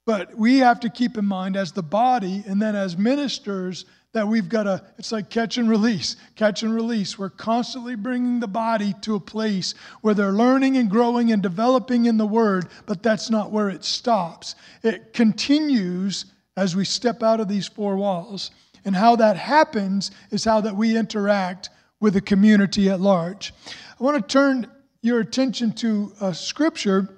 but 0.07 0.37
we 0.37 0.59
have 0.59 0.81
to 0.81 0.91
keep 0.91 1.17
in 1.17 1.25
mind 1.25 1.57
as 1.57 1.73
the 1.73 1.83
body 1.83 2.43
and 2.47 2.61
then 2.61 2.77
as 2.77 2.97
ministers 2.97 3.85
that 4.14 4.26
we've 4.26 4.49
got 4.49 4.62
to, 4.62 4.83
it's 4.97 5.12
like 5.12 5.28
catch 5.28 5.59
and 5.59 5.68
release, 5.68 6.16
catch 6.37 6.62
and 6.62 6.75
release. 6.75 7.18
We're 7.18 7.30
constantly 7.30 7.97
bringing 7.97 8.40
the 8.40 8.49
body 8.49 8.94
to 9.02 9.16
a 9.16 9.21
place 9.21 9.75
where 10.00 10.14
they're 10.14 10.33
learning 10.33 10.76
and 10.76 10.88
growing 10.88 11.33
and 11.33 11.42
developing 11.42 12.06
in 12.06 12.16
the 12.16 12.26
Word, 12.26 12.68
but 12.87 13.02
that's 13.02 13.28
not 13.28 13.50
where 13.50 13.68
it 13.68 13.85
stops. 13.85 14.54
It 14.83 15.12
continues 15.12 16.26
as 16.56 16.76
we 16.76 16.85
step 16.85 17.23
out 17.23 17.40
of 17.40 17.49
these 17.49 17.66
four 17.66 17.97
walls. 17.97 18.52
And 18.85 18.94
how 18.94 19.16
that 19.16 19.37
happens 19.37 20.12
is 20.30 20.44
how 20.44 20.61
that 20.61 20.76
we 20.76 20.97
interact 20.97 21.71
with 22.00 22.14
the 22.14 22.21
community 22.21 22.90
at 22.90 23.00
large. 23.00 23.52
I 23.99 24.04
want 24.04 24.16
to 24.16 24.33
turn 24.33 24.71
your 25.02 25.21
attention 25.21 25.73
to 25.73 26.12
a 26.21 26.33
scripture. 26.33 27.09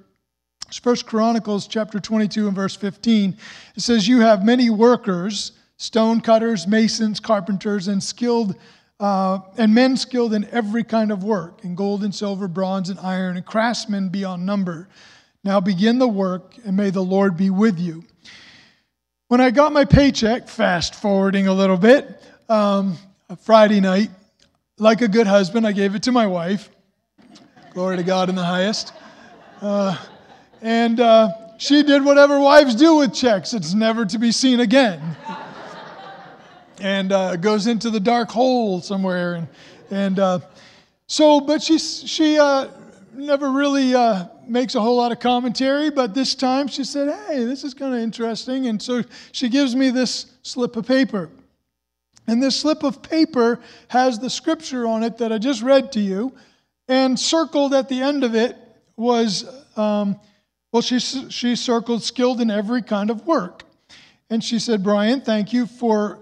It's 0.66 0.78
First 0.78 1.06
Chronicles 1.06 1.66
chapter 1.66 2.00
22 2.00 2.46
and 2.46 2.56
verse 2.56 2.74
15. 2.74 3.36
It 3.76 3.80
says, 3.80 4.08
You 4.08 4.20
have 4.20 4.44
many 4.44 4.70
workers 4.70 5.52
stone 5.76 6.20
cutters, 6.20 6.66
masons, 6.66 7.20
carpenters, 7.20 7.88
and 7.88 8.02
skilled 8.02 8.56
uh, 8.98 9.40
and 9.58 9.74
men 9.74 9.96
skilled 9.96 10.32
in 10.32 10.48
every 10.50 10.82
kind 10.82 11.12
of 11.12 11.22
work, 11.22 11.64
in 11.64 11.74
gold 11.74 12.02
and 12.02 12.14
silver, 12.14 12.48
bronze 12.48 12.88
and 12.88 12.98
iron, 13.00 13.36
and 13.36 13.44
craftsmen 13.44 14.08
beyond 14.08 14.44
number. 14.46 14.88
Now 15.44 15.60
begin 15.60 15.98
the 15.98 16.08
work, 16.08 16.54
and 16.64 16.76
may 16.76 16.90
the 16.90 17.02
Lord 17.02 17.36
be 17.36 17.50
with 17.50 17.78
you. 17.78 18.04
When 19.28 19.40
I 19.40 19.50
got 19.50 19.72
my 19.72 19.84
paycheck, 19.84 20.48
fast 20.48 20.94
forwarding 20.94 21.46
a 21.46 21.52
little 21.52 21.76
bit, 21.76 22.22
um, 22.48 22.96
Friday 23.42 23.80
night, 23.80 24.10
like 24.78 25.02
a 25.02 25.08
good 25.08 25.26
husband, 25.26 25.66
I 25.66 25.72
gave 25.72 25.94
it 25.94 26.02
to 26.04 26.12
my 26.12 26.26
wife. 26.26 26.70
Glory 27.72 27.96
to 27.96 28.02
God 28.02 28.28
in 28.28 28.34
the 28.34 28.44
highest. 28.44 28.92
Uh, 29.60 29.96
and 30.62 31.00
uh, 31.00 31.28
she 31.58 31.82
did 31.82 32.04
whatever 32.04 32.40
wives 32.40 32.74
do 32.74 32.96
with 32.96 33.12
checks. 33.12 33.52
It's 33.52 33.74
never 33.74 34.06
to 34.06 34.18
be 34.18 34.32
seen 34.32 34.60
again 34.60 35.16
and 36.80 37.12
uh, 37.12 37.36
goes 37.36 37.66
into 37.66 37.90
the 37.90 38.00
dark 38.00 38.30
hole 38.30 38.80
somewhere. 38.80 39.34
And, 39.34 39.48
and 39.90 40.18
uh, 40.18 40.40
so, 41.06 41.40
but 41.40 41.62
she, 41.62 41.78
she 41.78 42.38
uh, 42.38 42.68
never 43.14 43.50
really 43.50 43.94
uh, 43.94 44.26
makes 44.46 44.74
a 44.74 44.80
whole 44.80 44.96
lot 44.96 45.12
of 45.12 45.20
commentary, 45.20 45.90
but 45.90 46.14
this 46.14 46.34
time 46.34 46.68
she 46.68 46.84
said, 46.84 47.14
Hey, 47.26 47.44
this 47.44 47.64
is 47.64 47.74
kind 47.74 47.94
of 47.94 48.00
interesting. 48.00 48.66
And 48.66 48.80
so 48.80 49.02
she 49.32 49.48
gives 49.48 49.74
me 49.74 49.90
this 49.90 50.26
slip 50.42 50.76
of 50.76 50.86
paper. 50.86 51.30
And 52.26 52.42
this 52.42 52.58
slip 52.58 52.82
of 52.82 53.02
paper 53.02 53.60
has 53.88 54.18
the 54.18 54.30
scripture 54.30 54.86
on 54.86 55.02
it 55.02 55.18
that 55.18 55.32
I 55.32 55.38
just 55.38 55.62
read 55.62 55.92
to 55.92 56.00
you. 56.00 56.32
And 56.88 57.18
circled 57.18 57.74
at 57.74 57.88
the 57.88 58.00
end 58.00 58.24
of 58.24 58.34
it 58.34 58.56
was, 58.96 59.44
um, 59.76 60.18
well, 60.72 60.82
she, 60.82 60.98
she 60.98 61.56
circled 61.56 62.02
skilled 62.02 62.40
in 62.40 62.50
every 62.50 62.82
kind 62.82 63.10
of 63.10 63.26
work. 63.26 63.62
And 64.30 64.42
she 64.42 64.58
said, 64.58 64.82
Bryan, 64.82 65.20
thank 65.20 65.52
you 65.52 65.66
for 65.66 66.18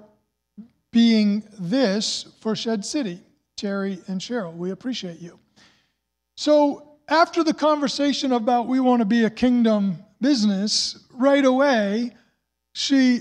being 0.94 1.42
this 1.58 2.24
for 2.40 2.54
Shed 2.54 2.84
City. 2.84 3.20
Terry 3.56 3.98
and 4.06 4.20
Cheryl, 4.20 4.54
we 4.54 4.70
appreciate 4.70 5.20
you. 5.20 5.38
So, 6.36 6.96
after 7.08 7.44
the 7.44 7.52
conversation 7.52 8.32
about 8.32 8.68
we 8.68 8.80
want 8.80 9.00
to 9.00 9.04
be 9.04 9.24
a 9.24 9.30
kingdom 9.30 9.98
business, 10.20 11.04
right 11.12 11.44
away, 11.44 12.12
she 12.72 13.20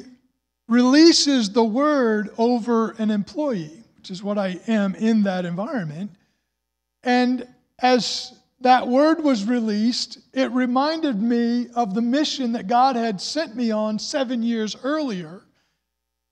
releases 0.68 1.50
the 1.50 1.64
word 1.64 2.30
over 2.38 2.92
an 2.92 3.12
employee, 3.12 3.84
which 3.98 4.10
is 4.10 4.24
what 4.24 4.38
I 4.38 4.60
am 4.68 4.96
in 4.96 5.24
that 5.24 5.44
environment. 5.44 6.12
And 7.04 7.48
as 7.80 8.34
that 8.62 8.88
word 8.88 9.22
was 9.24 9.46
released, 9.46 10.20
it 10.32 10.52
reminded 10.52 11.22
me 11.22 11.70
of 11.76 11.94
the 11.94 12.02
mission 12.02 12.54
that 12.54 12.68
God 12.68 12.96
had 12.96 13.20
sent 13.20 13.56
me 13.56 13.72
on 13.72 14.00
seven 14.00 14.42
years 14.42 14.78
earlier 14.84 15.42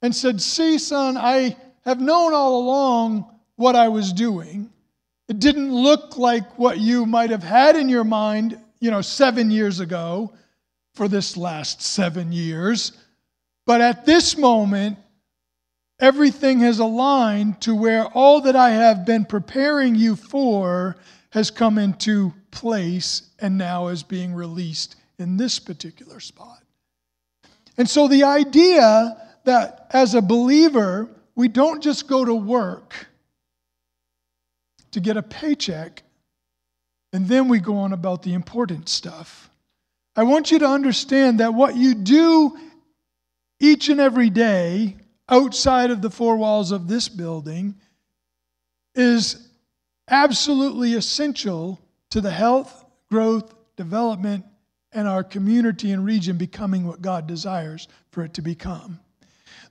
and 0.01 0.15
said, 0.15 0.41
See, 0.41 0.77
son, 0.77 1.17
I 1.17 1.55
have 1.85 1.99
known 1.99 2.33
all 2.33 2.61
along 2.61 3.25
what 3.55 3.75
I 3.75 3.89
was 3.89 4.13
doing. 4.13 4.69
It 5.27 5.39
didn't 5.39 5.73
look 5.73 6.17
like 6.17 6.57
what 6.59 6.79
you 6.79 7.05
might 7.05 7.29
have 7.29 7.43
had 7.43 7.75
in 7.75 7.89
your 7.89 8.03
mind, 8.03 8.59
you 8.79 8.91
know, 8.91 9.01
seven 9.01 9.49
years 9.49 9.79
ago 9.79 10.33
for 10.93 11.07
this 11.07 11.37
last 11.37 11.81
seven 11.81 12.31
years. 12.31 12.91
But 13.65 13.81
at 13.81 14.05
this 14.05 14.37
moment, 14.37 14.97
everything 15.99 16.59
has 16.59 16.79
aligned 16.79 17.61
to 17.61 17.75
where 17.75 18.05
all 18.05 18.41
that 18.41 18.55
I 18.55 18.71
have 18.71 19.05
been 19.05 19.23
preparing 19.23 19.95
you 19.95 20.15
for 20.15 20.97
has 21.29 21.49
come 21.51 21.77
into 21.77 22.33
place 22.49 23.21
and 23.39 23.57
now 23.57 23.87
is 23.87 24.03
being 24.03 24.33
released 24.33 24.95
in 25.17 25.37
this 25.37 25.59
particular 25.59 26.19
spot. 26.19 26.61
And 27.77 27.89
so 27.89 28.07
the 28.07 28.23
idea 28.23 29.17
that 29.45 29.87
as 29.91 30.15
a 30.15 30.21
believer, 30.21 31.09
we 31.35 31.47
don't 31.47 31.81
just 31.81 32.07
go 32.07 32.23
to 32.23 32.33
work 32.33 33.07
to 34.91 34.99
get 34.99 35.17
a 35.17 35.23
paycheck 35.23 36.03
and 37.13 37.27
then 37.27 37.47
we 37.47 37.59
go 37.59 37.77
on 37.77 37.93
about 37.93 38.23
the 38.23 38.33
important 38.33 38.87
stuff. 38.87 39.49
I 40.15 40.23
want 40.23 40.51
you 40.51 40.59
to 40.59 40.67
understand 40.67 41.39
that 41.39 41.53
what 41.53 41.75
you 41.75 41.93
do 41.93 42.57
each 43.59 43.89
and 43.89 43.99
every 43.99 44.29
day 44.29 44.97
outside 45.29 45.91
of 45.91 46.01
the 46.01 46.09
four 46.09 46.35
walls 46.35 46.71
of 46.71 46.87
this 46.87 47.07
building 47.07 47.75
is 48.95 49.47
absolutely 50.09 50.93
essential 50.93 51.79
to 52.09 52.19
the 52.19 52.31
health, 52.31 52.85
growth, 53.09 53.53
development, 53.77 54.45
and 54.91 55.07
our 55.07 55.23
community 55.23 55.91
and 55.91 56.03
region 56.03 56.37
becoming 56.37 56.85
what 56.85 57.01
God 57.01 57.27
desires 57.27 57.87
for 58.11 58.23
it 58.23 58.33
to 58.33 58.41
become. 58.41 58.99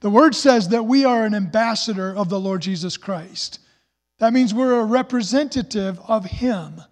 The 0.00 0.10
word 0.10 0.34
says 0.34 0.68
that 0.68 0.84
we 0.86 1.04
are 1.04 1.24
an 1.24 1.34
ambassador 1.34 2.14
of 2.14 2.28
the 2.28 2.40
Lord 2.40 2.62
Jesus 2.62 2.96
Christ. 2.96 3.60
That 4.18 4.32
means 4.32 4.54
we're 4.54 4.80
a 4.80 4.84
representative 4.84 5.98
of 6.08 6.24
Him. 6.24 6.82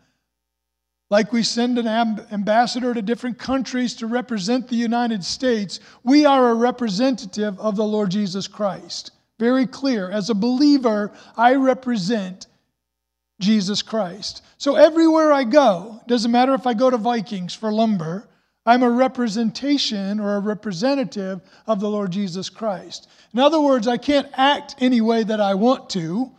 Like 1.10 1.32
we 1.32 1.42
send 1.42 1.78
an 1.78 1.86
ambassador 2.30 2.92
to 2.92 3.00
different 3.00 3.38
countries 3.38 3.94
to 3.96 4.06
represent 4.06 4.68
the 4.68 4.76
United 4.76 5.24
States, 5.24 5.80
we 6.04 6.26
are 6.26 6.50
a 6.50 6.54
representative 6.54 7.58
of 7.58 7.76
the 7.76 7.84
Lord 7.84 8.10
Jesus 8.10 8.46
Christ. 8.46 9.12
Very 9.38 9.66
clear. 9.66 10.10
As 10.10 10.28
a 10.28 10.34
believer, 10.34 11.12
I 11.34 11.54
represent 11.54 12.46
Jesus 13.40 13.80
Christ. 13.80 14.42
So 14.58 14.74
everywhere 14.74 15.32
I 15.32 15.44
go, 15.44 16.00
doesn't 16.06 16.30
matter 16.30 16.52
if 16.52 16.66
I 16.66 16.74
go 16.74 16.90
to 16.90 16.98
Vikings 16.98 17.54
for 17.54 17.72
lumber 17.72 18.28
I'm 18.68 18.82
a 18.82 18.90
representation 18.90 20.20
or 20.20 20.36
a 20.36 20.40
representative 20.40 21.40
of 21.66 21.80
the 21.80 21.88
Lord 21.88 22.10
Jesus 22.10 22.50
Christ. 22.50 23.08
In 23.32 23.38
other 23.38 23.58
words, 23.58 23.88
I 23.88 23.96
can't 23.96 24.28
act 24.34 24.74
any 24.78 25.00
way 25.00 25.22
that 25.22 25.40
I 25.40 25.54
want 25.54 25.88
to, 25.90 26.30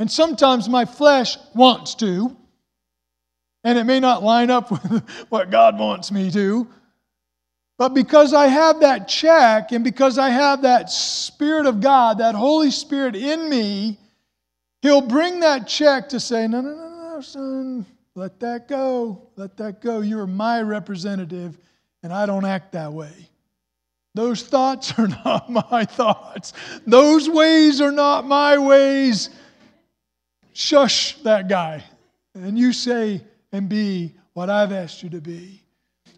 and 0.00 0.10
sometimes 0.10 0.68
my 0.68 0.84
flesh 0.84 1.38
wants 1.54 1.94
to, 1.96 2.36
and 3.62 3.78
it 3.78 3.84
may 3.84 4.00
not 4.00 4.24
line 4.24 4.50
up 4.50 4.72
with 4.92 5.08
what 5.28 5.52
God 5.52 5.78
wants 5.78 6.10
me 6.10 6.32
to. 6.32 6.66
But 7.78 7.90
because 7.90 8.34
I 8.34 8.48
have 8.48 8.80
that 8.80 9.06
check 9.06 9.70
and 9.70 9.84
because 9.84 10.18
I 10.18 10.30
have 10.30 10.62
that 10.62 10.90
Spirit 10.90 11.66
of 11.66 11.80
God, 11.80 12.18
that 12.18 12.34
Holy 12.34 12.72
Spirit 12.72 13.14
in 13.14 13.48
me, 13.48 13.98
He'll 14.82 15.00
bring 15.00 15.38
that 15.40 15.68
check 15.68 16.08
to 16.08 16.18
say, 16.18 16.48
No, 16.48 16.60
no, 16.60 16.74
no, 16.74 17.14
no, 17.14 17.20
son, 17.20 17.86
let 18.16 18.40
that 18.40 18.66
go. 18.66 19.28
Let 19.36 19.56
that 19.58 19.80
go. 19.80 20.00
You 20.00 20.18
are 20.18 20.26
my 20.26 20.60
representative 20.60 21.56
and 22.02 22.12
I 22.12 22.26
don't 22.26 22.44
act 22.44 22.72
that 22.72 22.92
way. 22.92 23.12
Those 24.14 24.42
thoughts 24.42 24.98
are 24.98 25.08
not 25.24 25.50
my 25.50 25.84
thoughts. 25.84 26.52
Those 26.86 27.28
ways 27.28 27.80
are 27.80 27.92
not 27.92 28.26
my 28.26 28.58
ways. 28.58 29.30
Shush 30.52 31.16
that 31.22 31.48
guy. 31.48 31.84
And 32.34 32.58
you 32.58 32.72
say 32.72 33.22
and 33.52 33.68
be 33.68 34.14
what 34.32 34.50
I've 34.50 34.72
asked 34.72 35.02
you 35.02 35.10
to 35.10 35.20
be. 35.20 35.62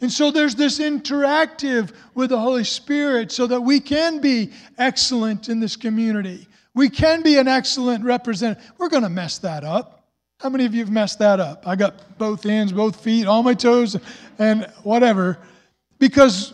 And 0.00 0.10
so 0.10 0.30
there's 0.30 0.54
this 0.54 0.78
interactive 0.78 1.92
with 2.14 2.30
the 2.30 2.38
Holy 2.38 2.64
Spirit 2.64 3.30
so 3.32 3.46
that 3.46 3.60
we 3.60 3.80
can 3.80 4.20
be 4.20 4.50
excellent 4.78 5.48
in 5.50 5.60
this 5.60 5.76
community. 5.76 6.46
We 6.74 6.88
can 6.88 7.22
be 7.22 7.36
an 7.36 7.48
excellent 7.48 8.04
representative. 8.04 8.64
We're 8.78 8.88
going 8.88 9.02
to 9.02 9.10
mess 9.10 9.38
that 9.38 9.62
up. 9.62 10.04
How 10.38 10.48
many 10.48 10.64
of 10.64 10.72
you 10.74 10.80
have 10.80 10.90
messed 10.90 11.18
that 11.18 11.38
up? 11.38 11.66
I 11.66 11.76
got 11.76 12.16
both 12.16 12.44
hands, 12.44 12.72
both 12.72 13.04
feet, 13.04 13.26
all 13.26 13.42
my 13.42 13.52
toes, 13.52 13.98
and 14.38 14.64
whatever 14.84 15.38
because 16.00 16.52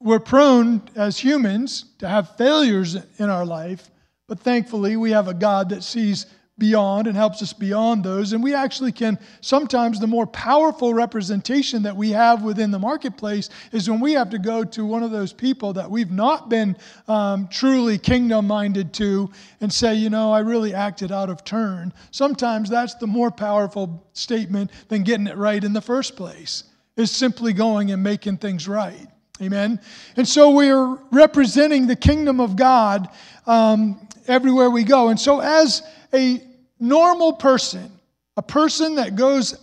we're 0.00 0.20
prone 0.20 0.82
as 0.94 1.18
humans 1.18 1.86
to 1.98 2.08
have 2.08 2.36
failures 2.36 2.96
in 3.18 3.30
our 3.30 3.46
life, 3.46 3.90
But 4.28 4.40
thankfully, 4.40 4.96
we 4.96 5.10
have 5.12 5.26
a 5.26 5.34
God 5.34 5.70
that 5.70 5.82
sees 5.82 6.26
beyond 6.58 7.06
and 7.06 7.16
helps 7.16 7.40
us 7.40 7.52
beyond 7.52 8.04
those. 8.04 8.32
And 8.32 8.42
we 8.42 8.52
actually 8.52 8.90
can, 8.92 9.18
sometimes 9.40 10.00
the 10.00 10.08
more 10.08 10.26
powerful 10.26 10.92
representation 10.92 11.84
that 11.84 11.96
we 11.96 12.10
have 12.10 12.42
within 12.42 12.72
the 12.72 12.80
marketplace 12.80 13.48
is 13.72 13.88
when 13.88 14.00
we 14.00 14.12
have 14.12 14.28
to 14.30 14.38
go 14.38 14.64
to 14.64 14.84
one 14.84 15.04
of 15.04 15.12
those 15.12 15.32
people 15.32 15.72
that 15.74 15.90
we've 15.90 16.10
not 16.10 16.48
been 16.48 16.76
um, 17.06 17.48
truly 17.48 17.96
kingdom 17.96 18.48
minded 18.48 18.92
to 18.94 19.30
and 19.60 19.72
say, 19.72 19.94
you 19.94 20.10
know, 20.10 20.32
I 20.32 20.40
really 20.40 20.74
acted 20.74 21.12
out 21.12 21.30
of 21.30 21.44
turn. 21.44 21.92
Sometimes 22.10 22.68
that's 22.68 22.96
the 22.96 23.06
more 23.06 23.30
powerful 23.30 24.04
statement 24.12 24.72
than 24.88 25.04
getting 25.04 25.28
it 25.28 25.36
right 25.36 25.62
in 25.62 25.72
the 25.72 25.80
first 25.80 26.16
place, 26.16 26.64
is 26.98 27.10
simply 27.10 27.54
going 27.54 27.92
and 27.92 28.02
making 28.02 28.36
things 28.36 28.68
right. 28.68 29.06
Amen. 29.40 29.80
And 30.16 30.26
so 30.26 30.50
we're 30.50 30.98
representing 31.12 31.86
the 31.86 31.96
kingdom 31.96 32.40
of 32.40 32.56
God 32.56 33.08
um, 33.46 34.06
everywhere 34.26 34.68
we 34.68 34.82
go. 34.82 35.08
And 35.08 35.18
so, 35.18 35.40
as 35.40 35.82
a 36.12 36.42
normal 36.80 37.34
person, 37.34 37.90
a 38.36 38.42
person 38.42 38.96
that 38.96 39.14
goes 39.14 39.56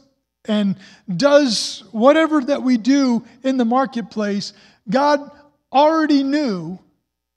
and 0.46 0.78
does 1.18 1.84
whatever 1.92 2.40
that 2.40 2.64
we 2.64 2.78
do 2.78 3.26
in 3.44 3.58
the 3.58 3.66
marketplace, 3.66 4.54
God 4.90 5.30
already 5.74 6.24
knew 6.24 6.80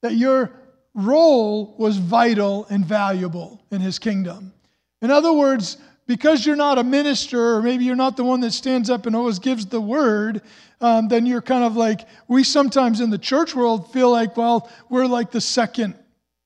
that 0.01 0.15
your 0.15 0.51
role 0.93 1.75
was 1.77 1.97
vital 1.97 2.65
and 2.69 2.85
valuable 2.85 3.61
in 3.69 3.81
his 3.81 3.99
kingdom. 3.99 4.53
In 5.01 5.11
other 5.11 5.33
words, 5.33 5.77
because 6.09 6.43
you're 6.43 6.55
not 6.55 6.79
a 6.79 6.83
minister, 6.83 7.53
or 7.53 7.61
maybe 7.61 7.85
you're 7.85 7.95
not 7.95 8.17
the 8.17 8.23
one 8.23 8.39
that 8.39 8.51
stands 8.51 8.89
up 8.89 9.05
and 9.05 9.15
always 9.15 9.37
gives 9.37 9.67
the 9.67 9.79
word, 9.79 10.41
um, 10.81 11.07
then 11.07 11.27
you're 11.27 11.39
kind 11.39 11.63
of 11.63 11.77
like, 11.77 12.07
we 12.27 12.43
sometimes 12.43 12.99
in 12.99 13.11
the 13.11 13.17
church 13.19 13.53
world 13.53 13.93
feel 13.93 14.09
like, 14.09 14.35
well, 14.35 14.71
we're 14.89 15.05
like 15.05 15.29
the 15.29 15.39
second 15.39 15.93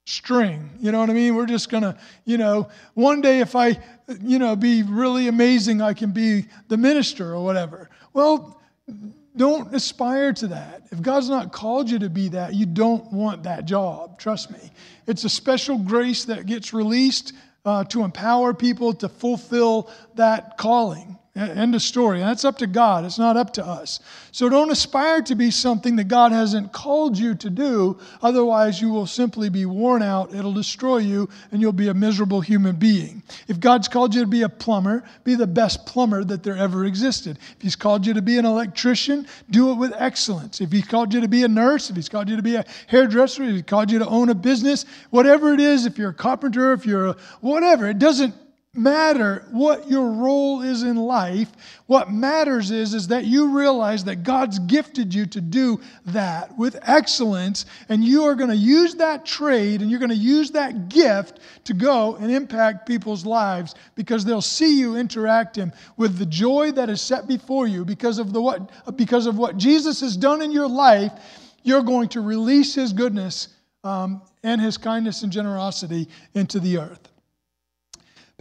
string. 0.05 0.69
You 0.81 0.91
know 0.91 0.99
what 0.99 1.09
I 1.09 1.13
mean? 1.13 1.33
We're 1.33 1.45
just 1.45 1.69
going 1.69 1.83
to, 1.83 1.97
you 2.25 2.37
know, 2.37 2.67
one 2.95 3.21
day 3.21 3.39
if 3.39 3.55
I, 3.55 3.79
you 4.21 4.37
know, 4.37 4.57
be 4.57 4.83
really 4.83 5.29
amazing, 5.29 5.81
I 5.81 5.93
can 5.93 6.11
be 6.11 6.43
the 6.67 6.75
minister 6.75 7.33
or 7.33 7.41
whatever. 7.41 7.89
Well, 8.11 8.59
don't 9.37 9.73
aspire 9.73 10.33
to 10.33 10.47
that. 10.47 10.87
If 10.91 11.01
God's 11.01 11.29
not 11.29 11.53
called 11.53 11.89
you 11.89 11.99
to 11.99 12.09
be 12.09 12.27
that, 12.27 12.53
you 12.53 12.65
don't 12.65 13.13
want 13.13 13.43
that 13.43 13.63
job. 13.63 14.19
Trust 14.19 14.51
me. 14.51 14.59
It's 15.07 15.23
a 15.23 15.29
special 15.29 15.77
grace 15.77 16.25
that 16.25 16.47
gets 16.47 16.73
released 16.73 17.31
uh, 17.65 17.83
to 17.85 18.03
empower 18.03 18.53
people 18.53 18.93
to 18.93 19.09
fulfill 19.09 19.89
that 20.15 20.57
calling. 20.57 21.17
End 21.35 21.73
of 21.73 21.81
story. 21.81 22.19
That's 22.19 22.45
up 22.45 22.59
to 22.59 22.67
God. 22.67 23.05
It's 23.05 23.17
not 23.17 23.37
up 23.37 23.53
to 23.53 23.65
us. 23.65 23.99
So 24.31 24.49
don't 24.49 24.69
aspire 24.69 25.23
to 25.23 25.33
be 25.33 25.49
something 25.49 25.95
that 25.95 26.03
God 26.03 26.31
hasn't 26.31 26.71
called 26.73 27.17
you 27.17 27.33
to 27.33 27.49
do. 27.49 27.97
Otherwise, 28.21 28.79
you 28.79 28.91
will 28.91 29.07
simply 29.07 29.49
be 29.49 29.65
worn 29.65 30.03
out. 30.03 30.31
It'll 30.31 30.53
destroy 30.53 30.97
you, 30.97 31.27
and 31.51 31.59
you'll 31.59 31.71
be 31.71 31.87
a 31.87 31.93
miserable 31.93 32.41
human 32.41 32.75
being. 32.75 33.23
If 33.47 33.59
God's 33.59 33.87
called 33.87 34.13
you 34.13 34.21
to 34.21 34.27
be 34.27 34.43
a 34.43 34.49
plumber, 34.49 35.03
be 35.23 35.33
the 35.33 35.47
best 35.47 35.87
plumber 35.87 36.23
that 36.23 36.43
there 36.43 36.55
ever 36.55 36.85
existed. 36.85 37.39
If 37.55 37.63
He's 37.63 37.75
called 37.75 38.05
you 38.05 38.13
to 38.13 38.21
be 38.21 38.37
an 38.37 38.45
electrician, 38.45 39.25
do 39.49 39.71
it 39.71 39.75
with 39.75 39.93
excellence. 39.97 40.61
If 40.61 40.71
He's 40.71 40.85
called 40.85 41.15
you 41.15 41.21
to 41.21 41.27
be 41.27 41.43
a 41.43 41.47
nurse, 41.47 41.89
if 41.89 41.95
He's 41.95 42.09
called 42.09 42.29
you 42.29 42.35
to 42.35 42.43
be 42.43 42.57
a 42.57 42.65
hairdresser, 42.85 43.41
if 43.41 43.51
He's 43.53 43.63
called 43.63 43.89
you 43.89 43.97
to 43.97 44.07
own 44.07 44.29
a 44.29 44.35
business, 44.35 44.85
whatever 45.09 45.51
it 45.51 45.59
is, 45.59 45.87
if 45.87 45.97
you're 45.97 46.11
a 46.11 46.13
carpenter, 46.13 46.73
if 46.73 46.85
you're 46.85 47.07
a 47.07 47.17
whatever, 47.41 47.89
it 47.89 47.97
doesn't 47.97 48.35
matter 48.75 49.45
what 49.51 49.87
your 49.87 50.11
role 50.11 50.63
is 50.63 50.81
in 50.81 50.95
life. 50.95 51.51
What 51.85 52.11
matters 52.11 52.71
is, 52.71 52.95
is 52.95 53.07
that 53.07 53.25
you 53.25 53.55
realize 53.55 54.03
that 54.05 54.23
God's 54.23 54.57
gifted 54.57 55.13
you 55.13 55.27
to 55.27 55.41
do 55.41 55.79
that 56.07 56.57
with 56.57 56.79
excellence, 56.81 57.67
and 57.89 58.03
you 58.03 58.23
are 58.23 58.33
going 58.33 58.49
to 58.49 58.55
use 58.55 58.95
that 58.95 59.25
trade 59.25 59.81
and 59.81 59.91
you're 59.91 59.99
going 59.99 60.09
to 60.09 60.15
use 60.15 60.49
that 60.51 60.89
gift 60.89 61.39
to 61.65 61.75
go 61.75 62.15
and 62.15 62.31
impact 62.31 62.87
people's 62.87 63.25
lives 63.27 63.75
because 63.93 64.25
they'll 64.25 64.41
see 64.41 64.79
you 64.79 64.95
interacting 64.95 65.71
with 65.95 66.17
the 66.17 66.25
joy 66.25 66.71
that 66.71 66.89
is 66.89 66.99
set 66.99 67.27
before 67.27 67.67
you 67.67 67.85
because 67.85 68.17
of, 68.17 68.33
the 68.33 68.41
what, 68.41 68.71
because 68.97 69.27
of 69.27 69.37
what 69.37 69.57
Jesus 69.57 70.01
has 70.01 70.17
done 70.17 70.41
in 70.41 70.51
your 70.51 70.67
life. 70.67 71.11
You're 71.61 71.83
going 71.83 72.09
to 72.09 72.21
release 72.21 72.73
His 72.73 72.91
goodness 72.91 73.49
um, 73.83 74.23
and 74.41 74.59
His 74.59 74.77
kindness 74.77 75.21
and 75.21 75.31
generosity 75.31 76.09
into 76.33 76.59
the 76.59 76.79
earth. 76.79 77.12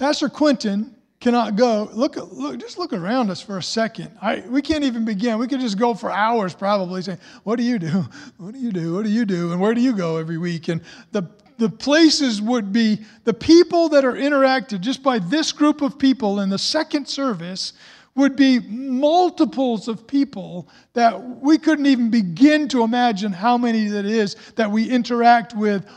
Pastor 0.02 0.28
Quentin 0.28 0.96
cannot 1.20 1.54
go. 1.54 1.88
Look, 1.92 2.16
look, 2.16 2.58
just 2.58 2.76
look 2.76 2.92
around 2.92 3.30
us 3.30 3.40
for 3.40 3.58
a 3.58 3.62
second. 3.62 4.10
I, 4.20 4.42
we 4.48 4.60
can't 4.60 4.82
even 4.82 5.04
begin. 5.04 5.38
We 5.38 5.46
could 5.46 5.60
just 5.60 5.78
go 5.78 5.94
for 5.94 6.10
hours 6.10 6.54
probably 6.56 7.02
saying, 7.02 7.20
What 7.44 7.54
do 7.54 7.62
you 7.62 7.78
do? 7.78 8.04
What 8.36 8.52
do 8.52 8.58
you 8.58 8.72
do? 8.72 8.94
What 8.94 9.04
do 9.04 9.10
you 9.10 9.24
do? 9.24 9.52
And 9.52 9.60
where 9.60 9.74
do 9.74 9.80
you 9.80 9.92
go 9.92 10.16
every 10.16 10.38
week? 10.38 10.66
And 10.66 10.80
the, 11.12 11.30
the 11.58 11.68
places 11.68 12.42
would 12.42 12.72
be 12.72 12.98
the 13.22 13.32
people 13.32 13.90
that 13.90 14.04
are 14.04 14.14
interacted 14.14 14.80
just 14.80 15.04
by 15.04 15.20
this 15.20 15.52
group 15.52 15.82
of 15.82 16.00
people 16.00 16.40
in 16.40 16.50
the 16.50 16.58
second 16.58 17.06
service 17.06 17.72
would 18.16 18.34
be 18.34 18.58
multiples 18.58 19.86
of 19.86 20.04
people 20.08 20.68
that 20.94 21.16
we 21.40 21.58
couldn't 21.58 21.86
even 21.86 22.10
begin 22.10 22.66
to 22.70 22.82
imagine 22.82 23.30
how 23.30 23.56
many 23.56 23.86
that 23.86 24.04
is 24.04 24.34
that 24.56 24.68
we 24.68 24.90
interact 24.90 25.54
with 25.54 25.88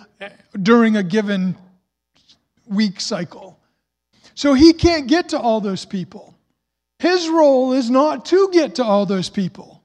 during 0.62 0.96
a 0.96 1.02
given 1.02 1.58
week 2.68 3.02
cycle. 3.02 3.55
So 4.36 4.54
he 4.54 4.74
can't 4.74 5.08
get 5.08 5.30
to 5.30 5.40
all 5.40 5.62
those 5.62 5.86
people. 5.86 6.36
His 7.00 7.30
role 7.30 7.74
is 7.74 7.90
not 7.90 8.26
to 8.28 8.50
get 8.52 8.76
to 8.76 8.84
all 8.84 9.06
those 9.06 9.30
people. 9.30 9.82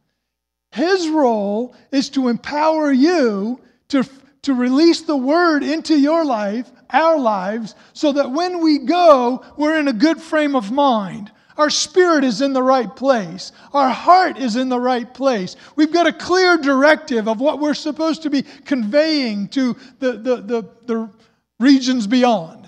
His 0.72 1.08
role 1.08 1.74
is 1.90 2.10
to 2.10 2.28
empower 2.28 2.92
you 2.92 3.60
to, 3.88 4.04
to 4.42 4.54
release 4.54 5.02
the 5.02 5.16
word 5.16 5.62
into 5.62 5.98
your 5.98 6.24
life, 6.24 6.70
our 6.90 7.18
lives, 7.18 7.74
so 7.92 8.12
that 8.12 8.30
when 8.30 8.60
we 8.60 8.78
go, 8.78 9.44
we're 9.56 9.78
in 9.78 9.88
a 9.88 9.92
good 9.92 10.20
frame 10.20 10.54
of 10.54 10.70
mind. 10.70 11.30
Our 11.56 11.70
spirit 11.70 12.24
is 12.24 12.40
in 12.40 12.52
the 12.52 12.62
right 12.62 12.94
place. 12.94 13.52
Our 13.74 13.90
heart 13.90 14.38
is 14.38 14.56
in 14.56 14.68
the 14.68 14.80
right 14.80 15.12
place. 15.12 15.56
We've 15.76 15.92
got 15.92 16.06
a 16.06 16.12
clear 16.12 16.56
directive 16.56 17.28
of 17.28 17.40
what 17.40 17.58
we're 17.58 17.74
supposed 17.74 18.22
to 18.22 18.30
be 18.30 18.42
conveying 18.64 19.48
to 19.48 19.76
the, 19.98 20.12
the, 20.12 20.36
the, 20.36 20.68
the 20.86 21.10
regions 21.58 22.06
beyond. 22.06 22.59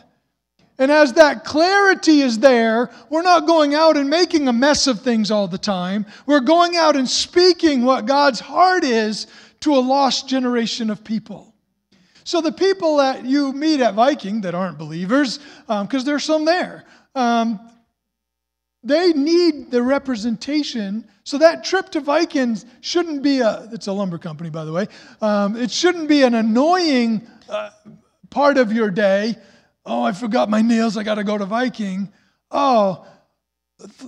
And 0.78 0.90
as 0.90 1.12
that 1.14 1.44
clarity 1.44 2.22
is 2.22 2.38
there, 2.38 2.90
we're 3.10 3.22
not 3.22 3.46
going 3.46 3.74
out 3.74 3.96
and 3.96 4.08
making 4.08 4.48
a 4.48 4.52
mess 4.52 4.86
of 4.86 5.02
things 5.02 5.30
all 5.30 5.46
the 5.46 5.58
time. 5.58 6.06
We're 6.26 6.40
going 6.40 6.76
out 6.76 6.96
and 6.96 7.08
speaking 7.08 7.84
what 7.84 8.06
God's 8.06 8.40
heart 8.40 8.82
is 8.82 9.26
to 9.60 9.74
a 9.74 9.78
lost 9.78 10.28
generation 10.28 10.90
of 10.90 11.04
people. 11.04 11.54
So 12.24 12.40
the 12.40 12.52
people 12.52 12.98
that 12.98 13.24
you 13.24 13.52
meet 13.52 13.80
at 13.80 13.94
Viking 13.94 14.40
that 14.42 14.54
aren't 14.54 14.78
believers, 14.78 15.38
because 15.66 16.02
um, 16.02 16.04
there's 16.04 16.24
some 16.24 16.44
there, 16.44 16.84
um, 17.14 17.60
they 18.82 19.12
need 19.12 19.70
the 19.70 19.82
representation. 19.82 21.06
So 21.24 21.38
that 21.38 21.64
trip 21.64 21.90
to 21.90 22.00
Vikings 22.00 22.64
shouldn't 22.80 23.22
be 23.22 23.40
a, 23.40 23.68
it's 23.72 23.86
a 23.86 23.92
lumber 23.92 24.18
company, 24.18 24.50
by 24.50 24.64
the 24.64 24.72
way, 24.72 24.86
um, 25.20 25.56
it 25.56 25.70
shouldn't 25.70 26.08
be 26.08 26.22
an 26.22 26.34
annoying 26.34 27.26
uh, 27.48 27.70
part 28.30 28.56
of 28.56 28.72
your 28.72 28.90
day 28.90 29.36
Oh, 29.84 30.02
I 30.02 30.12
forgot 30.12 30.48
my 30.48 30.62
nails. 30.62 30.96
I 30.96 31.02
got 31.02 31.16
to 31.16 31.24
go 31.24 31.36
to 31.36 31.44
Viking. 31.44 32.12
Oh, 32.50 33.06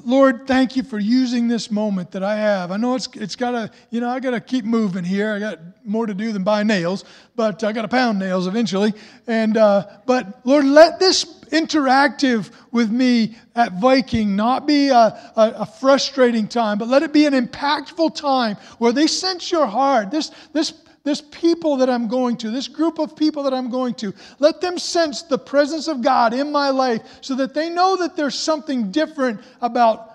Lord, 0.05 0.47
thank 0.47 0.77
you 0.77 0.85
for 0.85 0.99
using 0.99 1.49
this 1.49 1.71
moment 1.71 2.13
that 2.13 2.23
I 2.23 2.37
have. 2.37 2.71
I 2.71 2.77
know 2.77 2.95
it's, 2.95 3.09
it's 3.15 3.35
got 3.35 3.53
to, 3.53 3.71
you 3.91 4.01
know, 4.01 4.09
I 4.09 4.21
got 4.21 4.31
to 4.31 4.41
keep 4.41 4.65
moving 4.65 5.03
here. 5.03 5.33
I 5.33 5.41
got 5.41 5.59
more 5.85 6.07
to 6.07 6.15
do 6.15 6.31
than 6.31 6.45
buy 6.45 6.63
nails, 6.63 7.05
but 7.35 7.65
I 7.65 7.73
got 7.73 7.83
to 7.83 7.89
pound 7.89 8.21
nails 8.21 8.47
eventually. 8.47 8.93
And, 9.27 9.57
uh, 9.57 9.87
but 10.07 10.41
Lord, 10.45 10.65
let 10.65 11.01
this 11.01 11.25
interactive 11.51 12.53
with 12.71 12.91
me 12.91 13.37
at 13.57 13.73
Viking 13.81 14.37
not 14.37 14.67
be 14.67 14.91
a, 14.91 14.95
a, 14.95 15.33
a 15.37 15.67
frustrating 15.67 16.47
time, 16.47 16.79
but 16.79 16.89
let 16.89 17.03
it 17.03 17.13
be 17.13 17.27
an 17.27 17.33
impactful 17.33 18.15
time 18.15 18.57
where 18.79 18.93
they 18.93 19.09
sense 19.09 19.51
your 19.51 19.67
heart. 19.67 20.11
This, 20.11 20.31
this 20.53 20.73
this 21.05 21.21
people 21.21 21.77
that 21.77 21.91
I'm 21.91 22.09
going 22.09 22.37
to, 22.39 22.51
this 22.51 22.67
group 22.67 22.99
of 22.99 23.15
people 23.15 23.43
that 23.43 23.53
I'm 23.53 23.71
going 23.71 23.95
to, 23.97 24.15
let 24.39 24.61
them 24.61 24.79
sense 24.79 25.23
the 25.23 25.39
presence 25.39 25.87
of 25.87 26.03
God 26.03 26.33
in 26.33 26.51
my 26.51 26.71
life 26.71 27.03
so 27.21 27.35
that 27.37 27.53
they 27.53 27.69
know 27.69 27.97
that 27.99 28.17
there's 28.17 28.35
something 28.35 28.91
different 28.91 29.41
about 29.61 30.11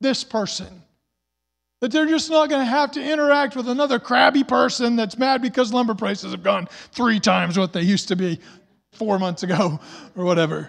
this 0.00 0.24
person. 0.24 0.82
That 1.80 1.92
they're 1.92 2.06
just 2.06 2.28
not 2.28 2.48
going 2.48 2.60
to 2.60 2.70
have 2.70 2.92
to 2.92 3.02
interact 3.02 3.56
with 3.56 3.68
another 3.68 4.00
crabby 4.00 4.42
person 4.44 4.96
that's 4.96 5.16
mad 5.16 5.42
because 5.42 5.72
lumber 5.72 5.94
prices 5.94 6.32
have 6.32 6.42
gone 6.42 6.68
three 6.90 7.20
times 7.20 7.56
what 7.56 7.72
they 7.72 7.82
used 7.82 8.08
to 8.08 8.16
be 8.16 8.40
four 8.92 9.18
months 9.20 9.44
ago 9.44 9.80
or 10.16 10.24
whatever. 10.24 10.68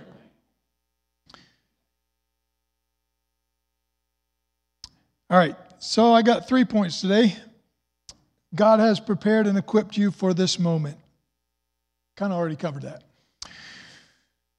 All 5.31 5.39
right, 5.39 5.55
so 5.79 6.13
I 6.13 6.21
got 6.21 6.47
three 6.47 6.63
points 6.63 7.01
today. 7.01 7.35
God 8.55 8.79
has 8.79 8.99
prepared 8.99 9.47
and 9.47 9.57
equipped 9.57 9.97
you 9.97 10.11
for 10.11 10.33
this 10.33 10.59
moment. 10.59 10.97
Kind 12.15 12.31
of 12.31 12.37
already 12.37 12.55
covered 12.55 12.83
that. 12.83 13.03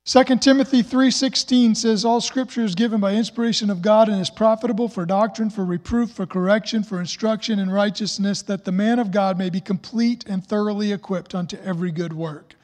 2 0.06 0.22
Timothy 0.40 0.82
3:16 0.82 1.74
says 1.74 2.04
all 2.04 2.20
scripture 2.20 2.62
is 2.62 2.74
given 2.74 3.00
by 3.00 3.14
inspiration 3.14 3.70
of 3.70 3.80
God 3.80 4.10
and 4.10 4.20
is 4.20 4.28
profitable 4.28 4.86
for 4.86 5.06
doctrine, 5.06 5.48
for 5.48 5.64
reproof, 5.64 6.10
for 6.10 6.26
correction, 6.26 6.82
for 6.82 7.00
instruction 7.00 7.58
in 7.58 7.70
righteousness 7.70 8.42
that 8.42 8.66
the 8.66 8.72
man 8.72 8.98
of 8.98 9.10
God 9.10 9.38
may 9.38 9.48
be 9.48 9.62
complete 9.62 10.24
and 10.26 10.44
thoroughly 10.44 10.92
equipped 10.92 11.34
unto 11.34 11.56
every 11.64 11.90
good 11.90 12.12
work. 12.12 12.54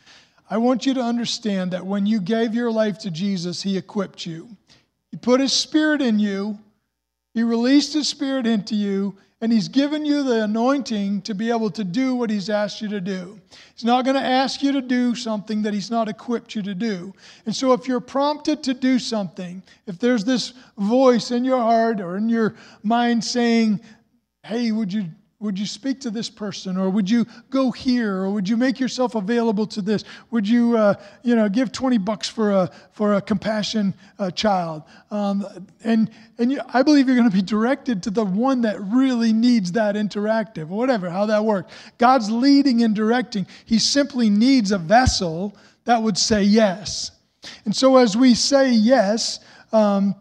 I 0.51 0.59
want 0.59 0.85
you 0.85 0.93
to 0.93 1.01
understand 1.01 1.71
that 1.71 1.87
when 1.87 2.05
you 2.05 2.21
gave 2.21 2.55
your 2.55 2.71
life 2.71 2.99
to 2.99 3.11
Jesus, 3.11 3.63
He 3.63 3.79
equipped 3.79 4.27
you. 4.27 4.49
He 5.11 5.17
put 5.17 5.41
His 5.41 5.55
Spirit 5.55 6.03
in 6.03 6.19
you, 6.19 6.59
He 7.35 7.43
released 7.43 7.95
His 7.95 8.09
Spirit 8.09 8.47
into 8.47 8.75
you, 8.75 9.17
and 9.41 9.53
He's 9.53 9.69
given 9.69 10.05
you 10.05 10.23
the 10.23 10.45
anointing 10.45 11.23
to 11.23 11.35
be 11.35 11.51
able 11.51 11.71
to 11.71 11.85
do 11.85 12.15
what 12.15 12.31
He's 12.31 12.51
asked 12.51 12.83
you 12.83 12.89
to 12.89 13.01
do. 13.01 13.41
He's 13.75 13.85
not 13.85 14.05
going 14.05 14.17
to 14.17 14.23
ask 14.23 14.63
you 14.63 14.73
to 14.73 14.81
do 14.81 15.15
something 15.15 15.63
that 15.63 15.75
He's 15.75 15.91
not 15.91 16.09
equipped 16.09 16.55
you 16.55 16.63
to 16.63 16.75
do. 16.75 17.15
And 17.47 17.55
so, 17.55 17.73
if 17.73 17.87
you're 17.87 18.01
prompted 18.01 18.63
to 18.65 18.75
do 18.75 18.99
something, 18.99 19.63
if 19.87 19.99
there's 19.99 20.25
this 20.25 20.53
voice 20.77 21.31
in 21.31 21.45
your 21.45 21.61
heart 21.61 22.01
or 22.01 22.17
in 22.17 22.29
your 22.29 22.57
mind 22.83 23.25
saying, 23.25 23.81
Hey, 24.43 24.73
would 24.73 24.93
you 24.93 25.07
would 25.41 25.59
you 25.59 25.65
speak 25.65 26.01
to 26.01 26.11
this 26.11 26.29
person? 26.29 26.77
Or 26.77 26.91
would 26.91 27.09
you 27.09 27.27
go 27.49 27.71
here? 27.71 28.15
Or 28.17 28.31
would 28.31 28.47
you 28.47 28.59
make 28.59 28.79
yourself 28.79 29.15
available 29.15 29.67
to 29.69 29.81
this? 29.81 30.05
Would 30.31 30.47
you 30.47 30.77
uh, 30.77 30.95
you 31.23 31.35
know 31.35 31.49
give 31.49 31.73
20 31.73 31.99
bucks 31.99 32.29
for 32.29 32.53
a 32.53 32.71
for 32.93 33.15
a 33.15 33.23
compassion 33.23 33.95
uh, 34.19 34.31
child? 34.31 34.83
Um, 35.11 35.47
and 35.83 36.11
and 36.39 36.53
you, 36.53 36.61
i 36.73 36.83
believe 36.83 37.07
you're 37.07 37.17
going 37.17 37.29
to 37.29 37.35
be 37.35 37.43
directed 37.43 38.03
to 38.03 38.11
the 38.11 38.25
one 38.25 38.61
that 38.63 38.81
really 38.81 39.33
needs 39.33 39.73
that 39.73 39.95
interactive 39.95 40.67
whatever 40.67 41.09
how 41.11 41.27
that 41.27 41.45
works 41.45 41.73
god's 41.99 42.31
leading 42.31 42.83
and 42.83 42.95
directing. 42.95 43.47
He 43.65 43.79
simply 43.79 44.29
needs 44.31 44.73
a 44.73 44.79
vessel 44.79 45.57
that 45.85 46.03
would 46.03 46.19
say 46.19 46.43
yes. 46.43 47.11
And 47.65 47.75
so 47.75 47.97
as 47.97 48.17
we 48.17 48.35
say 48.35 48.71
yes 48.71 49.41
um, 49.73 50.15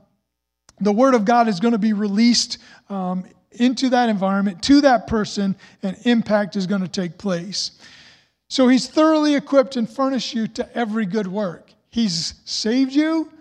the 0.80 0.94
word 0.94 1.14
of 1.14 1.26
god 1.26 1.48
is 1.48 1.60
going 1.60 1.74
to 1.74 1.78
be 1.78 1.94
released 1.94 2.58
um, 2.90 3.26
into 3.52 3.90
that 3.90 4.10
environment, 4.10 4.62
to 4.64 4.82
that 4.82 5.08
person, 5.08 5.56
and 5.84 5.98
impact 6.04 6.56
is 6.56 6.68
going 6.68 6.82
to 6.82 6.88
take 6.88 7.18
place. 7.18 7.72
So 8.50 8.68
he's 8.68 8.88
thoroughly 8.88 9.36
equipped 9.36 9.76
and 9.76 9.90
furnished 9.90 10.34
you 10.34 10.48
to 10.50 10.78
every 10.78 11.06
good 11.06 11.28
work. 11.28 11.72
He's 11.90 12.36
saved 12.46 12.94
you, 12.94 13.32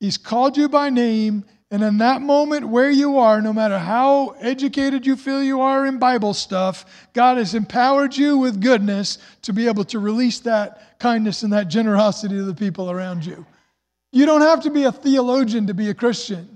he's 0.00 0.18
called 0.18 0.56
you 0.56 0.68
by 0.68 0.90
name, 0.90 1.44
and 1.70 1.82
in 1.82 1.98
that 1.98 2.22
moment 2.22 2.68
where 2.68 2.90
you 2.90 3.18
are, 3.18 3.40
no 3.40 3.52
matter 3.52 3.78
how 3.78 4.28
educated 4.40 5.04
you 5.04 5.16
feel 5.16 5.42
you 5.42 5.60
are 5.60 5.86
in 5.86 5.98
Bible 5.98 6.32
stuff, 6.32 7.08
God 7.14 7.36
has 7.36 7.54
empowered 7.54 8.16
you 8.16 8.38
with 8.38 8.60
goodness 8.60 9.18
to 9.42 9.52
be 9.52 9.66
able 9.66 9.84
to 9.86 9.98
release 9.98 10.38
that 10.40 11.00
kindness 11.00 11.42
and 11.42 11.52
that 11.52 11.66
generosity 11.66 12.36
to 12.36 12.44
the 12.44 12.54
people 12.54 12.92
around 12.92 13.26
you. 13.26 13.44
You 14.12 14.24
don't 14.24 14.42
have 14.42 14.62
to 14.62 14.70
be 14.70 14.84
a 14.84 14.92
theologian 14.92 15.66
to 15.66 15.74
be 15.74 15.90
a 15.90 15.94
Christian. 15.94 16.53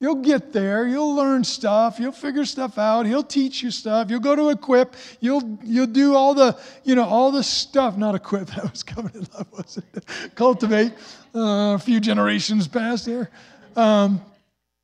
You'll 0.00 0.16
get 0.16 0.52
there. 0.52 0.86
You'll 0.86 1.14
learn 1.14 1.44
stuff. 1.44 1.98
You'll 2.00 2.12
figure 2.12 2.44
stuff 2.44 2.78
out. 2.78 3.06
He'll 3.06 3.22
teach 3.22 3.62
you 3.62 3.70
stuff. 3.70 4.10
You'll 4.10 4.20
go 4.20 4.34
to 4.34 4.50
equip. 4.50 4.96
You'll 5.20 5.58
you'll 5.62 5.86
do 5.86 6.14
all 6.14 6.34
the 6.34 6.58
you 6.82 6.94
know 6.94 7.04
all 7.04 7.30
the 7.30 7.42
stuff. 7.42 7.96
Not 7.96 8.14
equip. 8.14 8.48
That 8.54 8.70
was 8.70 8.84
in 9.14 9.26
love. 9.34 9.46
Was 9.52 9.78
it? 9.78 10.04
Cultivate. 10.34 10.92
Uh, 11.34 11.74
a 11.74 11.78
few 11.78 12.00
generations 12.00 12.68
past 12.68 13.06
there. 13.06 13.30
Um, 13.76 14.20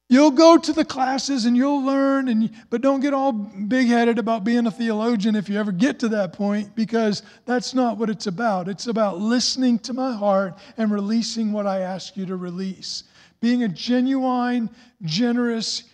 you'll 0.08 0.30
go 0.30 0.56
to 0.56 0.72
the 0.72 0.84
classes 0.84 1.44
and 1.44 1.56
you'll 1.56 1.84
learn, 1.84 2.28
and 2.28 2.50
but 2.70 2.80
don't 2.80 3.00
get 3.00 3.12
all 3.12 3.32
big-headed 3.32 4.18
about 4.18 4.42
being 4.42 4.66
a 4.66 4.70
theologian 4.70 5.36
if 5.36 5.48
you 5.48 5.58
ever 5.58 5.70
get 5.70 5.98
to 6.00 6.08
that 6.08 6.32
point, 6.32 6.74
because 6.74 7.22
that's 7.44 7.74
not 7.74 7.98
what 7.98 8.10
it's 8.10 8.26
about. 8.26 8.68
It's 8.68 8.86
about 8.86 9.18
listening 9.18 9.78
to 9.80 9.92
my 9.92 10.12
heart 10.12 10.54
and 10.76 10.90
releasing 10.90 11.52
what 11.52 11.66
I 11.66 11.80
ask 11.80 12.16
you 12.16 12.26
to 12.26 12.36
release 12.36 13.04
being 13.40 13.62
a 13.62 13.68
genuine, 13.68 14.70
generous 15.02 15.84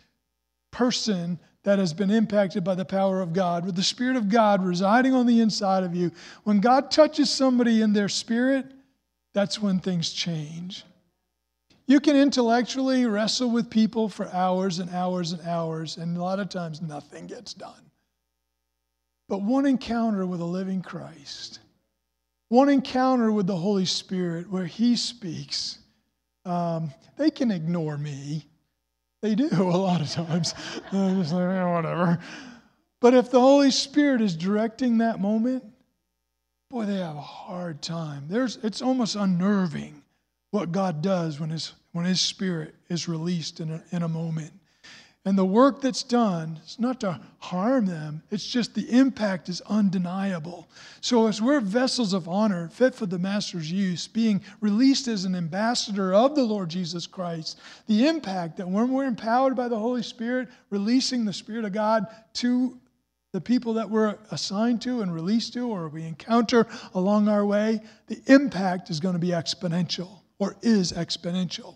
person 0.71 1.39
that 1.63 1.79
has 1.81 1.93
been 1.93 2.11
impacted 2.11 2.63
by 2.63 2.77
the 2.77 2.85
power 2.85 3.21
of 3.21 3.33
God, 3.33 3.67
with 3.67 3.75
the 3.75 3.83
Spirit 3.83 4.17
of 4.17 4.29
God 4.29 4.65
residing 4.65 5.15
on 5.15 5.27
the 5.27 5.41
inside 5.41 5.83
of 5.83 5.97
you. 5.97 6.13
When 6.45 6.61
God 6.61 6.91
touches 6.93 7.31
somebody 7.31 7.83
in 7.83 7.93
their 7.93 8.09
spirit, 8.09 8.67
that's 9.35 9.61
when 9.61 9.81
things 9.81 10.13
change. 10.13 10.85
You 11.89 12.01
can 12.01 12.17
intellectually 12.17 13.07
wrestle 13.07 13.51
with 13.51 13.69
people 13.69 14.09
for 14.09 14.29
hours 14.33 14.79
and 14.79 14.91
hours 14.91 15.33
and 15.33 15.43
hours, 15.43 15.97
and 15.97 16.17
a 16.17 16.23
lot 16.23 16.41
of 16.41 16.49
times 16.49 16.83
nothing 16.83 17.27
gets 17.27 17.53
done. 17.53 17.91
But 19.29 19.43
one 19.43 19.67
encounter 19.67 20.25
with 20.25 20.41
a 20.41 20.45
living 20.45 20.83
Christ, 20.83 21.61
one 22.49 22.69
encounter 22.69 23.33
with 23.33 23.47
the 23.47 23.57
Holy 23.57 23.87
Spirit 23.87 24.49
where 24.49 24.67
He 24.67 24.95
speaks, 24.95 25.79
um, 26.45 26.93
they 27.17 27.31
can 27.31 27.51
ignore 27.51 27.97
me. 27.97 28.47
They 29.23 29.35
do 29.35 29.49
a 29.53 29.63
lot 29.63 30.01
of 30.01 30.11
times. 30.11 30.55
They're 30.93 31.15
just 31.15 31.33
like, 31.33 31.43
eh, 31.43 31.65
whatever. 31.65 32.19
But 33.01 33.15
if 33.15 33.31
the 33.31 33.41
Holy 33.41 33.71
Spirit 33.71 34.21
is 34.21 34.37
directing 34.37 34.99
that 34.99 35.21
moment, 35.21 35.65
boy, 36.71 36.87
they 36.87 36.97
have 36.97 37.17
a 37.17 37.21
hard 37.21 37.83
time. 37.83 38.27
There's, 38.29 38.57
it's 38.63 38.83
almost 38.83 39.17
unnerving 39.17 40.03
what 40.51 40.73
God 40.73 41.03
does 41.03 41.39
when 41.39 41.51
His, 41.51 41.73
when 41.93 42.05
his 42.05 42.21
Spirit 42.21 42.75
is 42.89 43.09
released 43.09 43.61
in 43.61 43.71
a, 43.71 43.83
in 43.91 44.03
a 44.03 44.09
moment. 44.09 44.53
And 45.27 45.37
the 45.37 45.45
work 45.45 45.81
that's 45.81 46.05
done 46.05 46.61
is 46.65 46.79
not 46.79 47.01
to 47.01 47.21
harm 47.39 47.87
them, 47.87 48.23
it's 48.31 48.47
just 48.47 48.77
the 48.77 48.89
impact 48.89 49.49
is 49.49 49.61
undeniable. 49.63 50.69
So, 51.01 51.27
as 51.27 51.43
we're 51.43 51.59
vessels 51.59 52.13
of 52.13 52.29
honor, 52.29 52.69
fit 52.69 52.95
for 52.95 53.07
the 53.07 53.19
Master's 53.19 53.71
use, 53.71 54.07
being 54.07 54.41
released 54.61 55.09
as 55.09 55.25
an 55.25 55.35
ambassador 55.35 56.15
of 56.15 56.37
the 56.37 56.45
Lord 56.45 56.69
Jesus 56.69 57.09
Christ, 57.09 57.59
the 57.89 58.07
impact 58.07 58.57
that 58.59 58.69
when 58.69 58.93
we're 58.93 59.05
empowered 59.05 59.57
by 59.57 59.67
the 59.67 59.79
Holy 59.79 60.05
Spirit, 60.05 60.49
releasing 60.71 61.25
the 61.25 61.33
Spirit 61.33 61.65
of 61.65 61.73
God 61.73 62.07
to 62.35 62.79
the 63.33 63.41
people 63.41 63.75
that 63.75 63.91
we're 63.91 64.17
assigned 64.31 64.81
to 64.83 65.01
and 65.01 65.13
released 65.13 65.55
to, 65.55 65.69
or 65.69 65.89
we 65.89 66.05
encounter 66.05 66.69
along 66.95 67.27
our 67.27 67.45
way, 67.45 67.81
the 68.07 68.23
impact 68.27 68.91
is 68.91 69.01
going 69.01 69.15
to 69.15 69.19
be 69.19 69.31
exponential 69.31 70.21
or 70.39 70.55
is 70.63 70.93
exponential. 70.93 71.75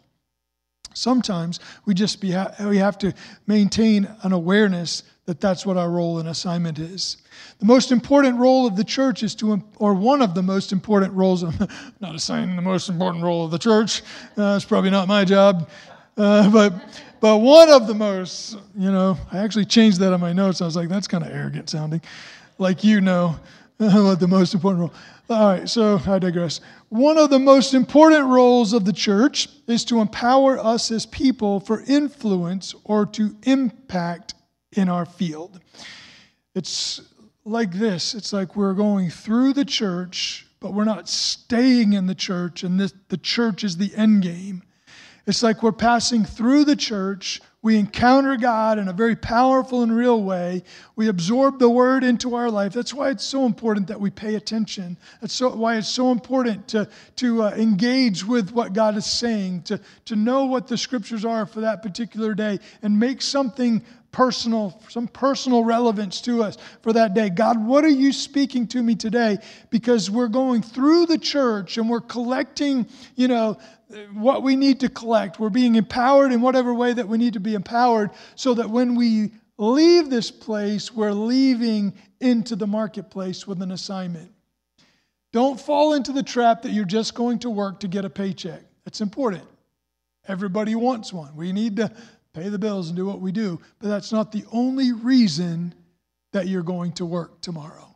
Sometimes 0.95 1.61
we 1.85 1.95
just 1.95 2.21
be, 2.21 2.37
we 2.65 2.79
have 2.79 2.99
to 2.99 3.13
maintain 3.47 4.09
an 4.23 4.33
awareness 4.33 5.05
that 5.27 5.41
that's 5.41 5.65
what 5.65 5.77
our 5.77 5.91
role 5.91 6.19
and 6.19 6.29
assignment 6.29 6.79
is. 6.79 7.19
The 7.61 7.67
most 7.67 7.93
important 7.93 8.39
role 8.39 8.67
of 8.67 8.75
the 8.75 8.83
church 8.83 9.23
is 9.23 9.35
to, 9.37 9.63
or 9.77 9.95
one 9.95 10.23
of 10.23 10.35
the 10.35 10.43
most 10.43 10.73
important 10.73 11.13
roles, 11.13 11.45
I'm 11.45 11.55
not 12.01 12.15
assigning 12.15 12.57
the 12.57 12.63
most 12.63 12.89
important 12.89 13.23
role 13.23 13.45
of 13.45 13.51
the 13.51 13.59
church, 13.59 14.03
uh, 14.37 14.55
it's 14.57 14.65
probably 14.65 14.91
not 14.91 15.07
my 15.07 15.25
job, 15.25 15.69
uh, 16.17 16.51
but, 16.53 16.75
but 17.21 17.39
one 17.39 17.71
of 17.71 17.87
the 17.87 17.95
most, 17.95 18.59
you 18.77 18.91
know, 18.91 19.17
I 19.31 19.39
actually 19.39 19.67
changed 19.67 20.01
that 20.01 20.13
on 20.13 20.21
my 20.21 20.33
notes. 20.33 20.61
I 20.61 20.65
was 20.65 20.75
like, 20.75 20.89
that's 20.89 21.07
kind 21.07 21.23
of 21.23 21.31
arrogant 21.31 21.71
sounding, 21.71 22.01
like 22.59 22.83
you 22.83 23.01
know 23.01 23.37
what 23.89 24.21
the 24.21 24.29
most 24.29 24.53
important 24.53 24.81
role. 24.81 24.93
All 25.31 25.53
right, 25.53 25.67
so 25.67 25.99
I 26.07 26.19
digress. 26.19 26.61
One 26.91 27.17
of 27.17 27.31
the 27.31 27.39
most 27.39 27.73
important 27.73 28.27
roles 28.27 28.75
of 28.75 28.85
the 28.85 28.93
church 28.93 29.49
is 29.67 29.87
to 29.87 30.01
empower 30.01 30.59
us 30.59 30.91
as 30.91 31.07
people 31.07 31.61
for 31.61 31.83
influence 31.87 32.75
or 32.85 33.07
to 33.07 33.35
impact 33.45 34.35
in 34.73 34.91
our 34.91 35.07
field. 35.07 35.61
It's 36.55 37.01
like 37.47 37.73
this 37.73 38.15
it's 38.15 38.35
like 38.35 38.55
we're 38.55 38.75
going 38.75 39.09
through 39.09 39.55
the 39.55 39.65
church, 39.65 40.47
but 40.61 40.75
we're 40.75 40.85
not 40.85 41.09
staying 41.09 41.95
in 41.95 42.07
the 42.07 42.15
church, 42.15 42.63
and 42.63 42.79
this, 42.79 42.93
the 43.09 43.17
church 43.17 43.65
is 43.65 43.79
the 43.79 43.97
end 43.97 44.23
game. 44.23 44.63
It's 45.27 45.43
like 45.43 45.63
we're 45.63 45.73
passing 45.73 46.27
through 46.27 46.67
the 46.67 46.77
church, 46.77 47.41
we 47.63 47.77
encounter 47.79 48.39
God 48.39 48.79
in 48.79 48.89
a 48.89 48.93
very 48.93 49.15
powerful 49.15 49.83
and 49.83 49.95
real 49.95 50.23
way. 50.23 50.63
We 50.97 51.09
absorb 51.09 51.59
the 51.59 51.69
word 51.69 52.05
into 52.05 52.35
our 52.35 52.51
life. 52.51 52.73
That's 52.73 52.95
why 52.95 53.11
it's 53.11 53.25
so 53.25 53.45
important 53.45 53.89
that 53.89 54.01
we 54.01 54.09
pay 54.09 54.37
attention. 54.37 54.97
That's 55.21 55.35
so, 55.35 55.55
why 55.55 55.77
it's 55.77 55.89
so 55.89 56.11
important 56.11 56.69
to, 56.69 56.89
to 57.17 57.43
uh, 57.43 57.51
engage 57.51 58.25
with 58.25 58.51
what 58.53 58.73
God 58.73 58.97
is 58.97 59.05
saying, 59.05 59.63
to, 59.65 59.79
to 60.07 60.17
know 60.17 60.47
what 60.47 60.69
the 60.69 60.79
scriptures 60.79 61.27
are 61.27 61.45
for 61.45 61.61
that 61.61 61.83
particular 61.83 62.33
day, 62.33 62.61
and 62.81 62.99
make 62.99 63.21
something 63.21 63.83
personal, 64.11 64.81
some 64.89 65.07
personal 65.07 65.63
relevance 65.63 66.23
to 66.23 66.43
us 66.43 66.57
for 66.83 66.95
that 66.95 67.13
day. 67.13 67.29
God, 67.29 67.63
what 67.63 67.85
are 67.85 67.89
you 67.89 68.13
speaking 68.13 68.67
to 68.69 68.83
me 68.83 68.95
today? 68.95 69.39
Because 69.69 70.11
we're 70.11 70.29
going 70.29 70.63
through 70.63 71.07
the 71.07 71.19
church 71.19 71.77
and 71.77 71.89
we're 71.89 72.01
collecting, 72.01 72.89
you 73.17 73.29
know, 73.29 73.59
what 74.13 74.43
we 74.43 74.57
need 74.57 74.81
to 74.81 74.89
collect. 74.89 75.39
We're 75.39 75.51
being 75.51 75.75
empowered 75.77 76.33
in 76.33 76.41
whatever 76.41 76.73
way 76.75 76.93
that 76.93 77.09
we 77.09 77.19
need 77.19 77.35
to 77.35 77.41
be 77.41 77.55
empowered 77.55 78.11
so 78.35 78.55
that 78.55 78.71
when 78.71 78.95
we 78.95 79.33
leave 79.59 80.11
this 80.11 80.31
place, 80.31 80.93
we're 80.93 81.13
leaving 81.13 81.93
into 82.21 82.57
the 82.57 82.67
marketplace 82.67 83.47
with 83.47 83.63
an 83.63 83.73
assignment. 83.73 84.33
Don't 85.33 85.61
fall 85.61 85.95
into 85.95 86.13
the 86.13 86.23
trap 86.23 86.63
that 86.63 86.73
you're 86.73 86.85
just 86.85 87.15
going 87.15 87.39
to 87.41 87.51
work 87.51 87.81
to 87.81 87.89
get 87.89 88.05
a 88.05 88.11
paycheck. 88.11 88.63
That's 88.85 89.01
important. 89.01 89.45
Everybody 90.27 90.75
wants 90.75 91.13
one. 91.13 91.37
We 91.37 91.53
need 91.53 91.77
to 91.77 91.93
pay 92.33 92.49
the 92.49 92.59
bills 92.59 92.89
and 92.89 92.97
do 92.97 93.07
what 93.07 93.21
we 93.21 93.33
do, 93.33 93.61
but 93.79 93.89
that's 93.89 94.13
not 94.13 94.33
the 94.33 94.45
only 94.53 94.93
reason 94.93 95.75
that 96.33 96.47
you're 96.47 96.63
going 96.63 96.93
to 96.93 97.05
work 97.05 97.41
tomorrow. 97.41 97.95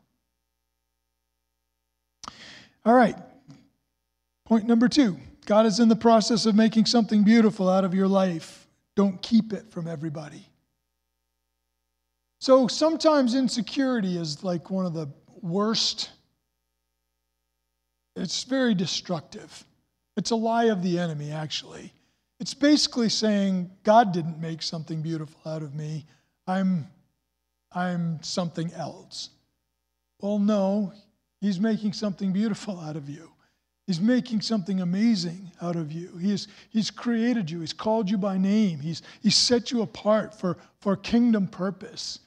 All 2.85 2.95
right. 2.95 3.17
Point 4.45 4.67
number 4.67 4.89
two 4.89 5.17
God 5.47 5.67
is 5.67 5.81
in 5.81 5.89
the 5.89 5.97
process 5.97 6.47
of 6.47 6.55
making 6.55 6.87
something 6.87 7.25
beautiful 7.25 7.69
out 7.69 7.85
of 7.85 7.95
your 7.95 8.09
life. 8.09 8.67
Don't 8.97 9.21
keep 9.23 9.53
it 9.53 9.71
from 9.71 9.87
everybody. 9.87 10.49
So 12.41 12.69
sometimes 12.69 13.35
insecurity 13.35 14.17
is 14.17 14.45
like 14.45 14.71
one 14.71 14.87
of 14.87 14.95
the 14.95 15.09
worst 15.41 16.11
it's 18.17 18.45
very 18.45 18.75
destructive. 18.75 19.65
It's 20.17 20.31
a 20.31 20.37
lie 20.37 20.65
of 20.65 20.83
the 20.83 20.99
enemy, 20.99 21.33
actually. 21.33 21.93
It's 22.39 22.55
basically 22.55 23.09
saying, 23.09 23.71
God 23.83 24.13
didn't 24.13 24.41
make 24.41 24.63
something 24.63 25.03
beautiful 25.03 25.41
out 25.51 25.63
of 25.63 25.75
me. 25.75 26.07
I'm, 26.47 26.87
I'm 27.73 28.23
something 28.23 28.73
else. 28.75 29.31
Well, 30.21 30.39
no, 30.39 30.93
He's 31.41 31.61
making 31.61 31.93
something 31.93 32.33
beautiful 32.33 32.79
out 32.81 32.97
of 32.97 33.09
you. 33.09 33.31
He's 33.87 34.01
making 34.01 34.41
something 34.41 34.81
amazing 34.81 35.51
out 35.61 35.77
of 35.77 35.93
you. 35.93 36.17
He 36.17 36.37
he's 36.71 36.91
created 36.91 37.51
you. 37.51 37.61
He's 37.61 37.75
called 37.75 38.11
you 38.11 38.17
by 38.17 38.39
name. 38.39 38.81
He's, 38.81 39.03
he's 39.23 39.37
set 39.37 39.71
you 39.71 39.83
apart 39.83 40.39
for, 40.39 40.57
for 40.81 40.97
kingdom 40.97 41.47
purpose. 41.47 42.21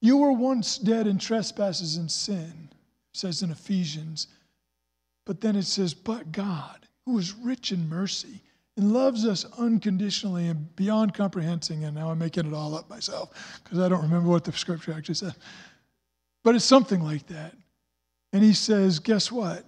You 0.00 0.16
were 0.16 0.32
once 0.32 0.78
dead 0.78 1.06
in 1.06 1.18
trespasses 1.18 1.96
and 1.96 2.10
sin, 2.10 2.70
says 3.12 3.42
in 3.42 3.50
Ephesians. 3.50 4.28
But 5.26 5.40
then 5.40 5.56
it 5.56 5.64
says, 5.64 5.92
But 5.94 6.32
God, 6.32 6.86
who 7.04 7.18
is 7.18 7.34
rich 7.34 7.70
in 7.70 7.88
mercy 7.88 8.40
and 8.76 8.92
loves 8.92 9.26
us 9.26 9.44
unconditionally 9.58 10.48
and 10.48 10.74
beyond 10.76 11.12
comprehending. 11.14 11.84
And 11.84 11.94
now 11.94 12.10
I'm 12.10 12.18
making 12.18 12.46
it 12.46 12.54
all 12.54 12.74
up 12.74 12.88
myself 12.88 13.60
because 13.62 13.78
I 13.78 13.88
don't 13.88 14.02
remember 14.02 14.28
what 14.28 14.44
the 14.44 14.52
scripture 14.52 14.92
actually 14.92 15.16
says. 15.16 15.34
But 16.42 16.54
it's 16.54 16.64
something 16.64 17.02
like 17.02 17.26
that. 17.26 17.54
And 18.32 18.42
he 18.42 18.54
says, 18.54 18.98
Guess 18.98 19.30
what? 19.30 19.66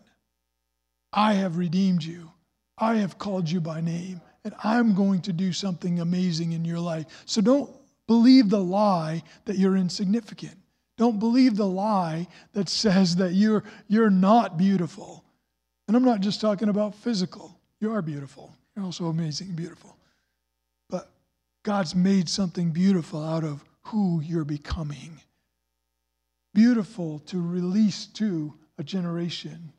I 1.15 1.35
have 1.35 1.57
redeemed 1.57 2.03
you. 2.03 2.33
I 2.77 2.97
have 2.97 3.19
called 3.19 3.49
you 3.49 3.61
by 3.61 3.81
name, 3.81 4.21
and 4.45 4.53
I'm 4.65 4.95
going 4.95 5.23
to 5.23 5.33
do 5.33 5.53
something 5.53 6.01
amazing 6.01 6.53
in 6.53 6.65
your 6.65 6.81
life. 6.81 7.07
So 7.25 7.41
don't 7.41 7.71
believe 8.09 8.51
the 8.51 8.63
lie 8.63 9.23
that 9.45 9.57
you're 9.57 9.77
insignificant. 9.77 10.57
Don't 10.99 11.21
believe 11.21 11.57
the 11.57 11.67
lie 11.67 12.27
that 12.53 12.69
says 12.69 13.17
that 13.17 13.33
you're, 13.33 13.63
you're 13.87 14.11
not 14.11 14.59
beautiful. 14.59 15.25
And 15.87 15.97
I'm 15.97 16.05
not 16.05 16.21
just 16.21 16.41
talking 16.41 16.69
about 16.69 16.97
physical. 16.97 17.57
You 17.81 17.93
are 17.93 18.03
beautiful. 18.03 18.53
You're 18.75 18.85
also 18.85 19.07
amazing 19.07 19.49
and 19.49 19.57
beautiful. 19.57 19.97
But 20.91 21.11
God's 21.63 21.95
made 21.95 22.29
something 22.29 22.71
beautiful 22.71 23.25
out 23.25 23.45
of 23.45 23.65
who 23.83 24.21
you're 24.21 24.45
becoming. 24.45 25.21
Beautiful 26.55 27.21
to 27.27 27.41
release 27.41 28.07
to 28.07 28.55
a 28.79 28.83
generation 28.83 29.73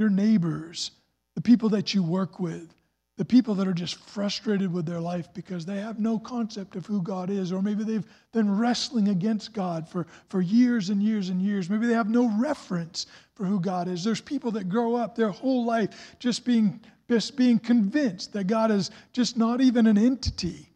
your 0.00 0.10
neighbors, 0.10 0.90
the 1.36 1.42
people 1.42 1.68
that 1.68 1.94
you 1.94 2.02
work 2.02 2.40
with, 2.40 2.74
the 3.18 3.24
people 3.24 3.54
that 3.54 3.68
are 3.68 3.74
just 3.74 3.96
frustrated 3.96 4.72
with 4.72 4.86
their 4.86 4.98
life 4.98 5.28
because 5.34 5.66
they 5.66 5.78
have 5.78 6.00
no 6.00 6.18
concept 6.18 6.74
of 6.74 6.86
who 6.86 7.02
God 7.02 7.28
is, 7.28 7.52
or 7.52 7.60
maybe 7.60 7.84
they've 7.84 8.06
been 8.32 8.56
wrestling 8.56 9.08
against 9.08 9.52
God 9.52 9.86
for, 9.86 10.06
for 10.30 10.40
years 10.40 10.88
and 10.88 11.02
years 11.02 11.28
and 11.28 11.42
years. 11.42 11.68
Maybe 11.68 11.86
they 11.86 11.92
have 11.92 12.08
no 12.08 12.34
reference 12.38 13.06
for 13.34 13.44
who 13.44 13.60
God 13.60 13.88
is. 13.88 14.02
There's 14.02 14.22
people 14.22 14.50
that 14.52 14.70
grow 14.70 14.96
up 14.96 15.14
their 15.14 15.28
whole 15.28 15.66
life 15.66 16.16
just 16.18 16.46
being, 16.46 16.80
just 17.10 17.36
being 17.36 17.58
convinced 17.58 18.32
that 18.32 18.46
God 18.46 18.70
is 18.70 18.90
just 19.12 19.36
not 19.36 19.60
even 19.60 19.86
an 19.86 19.98
entity 19.98 20.70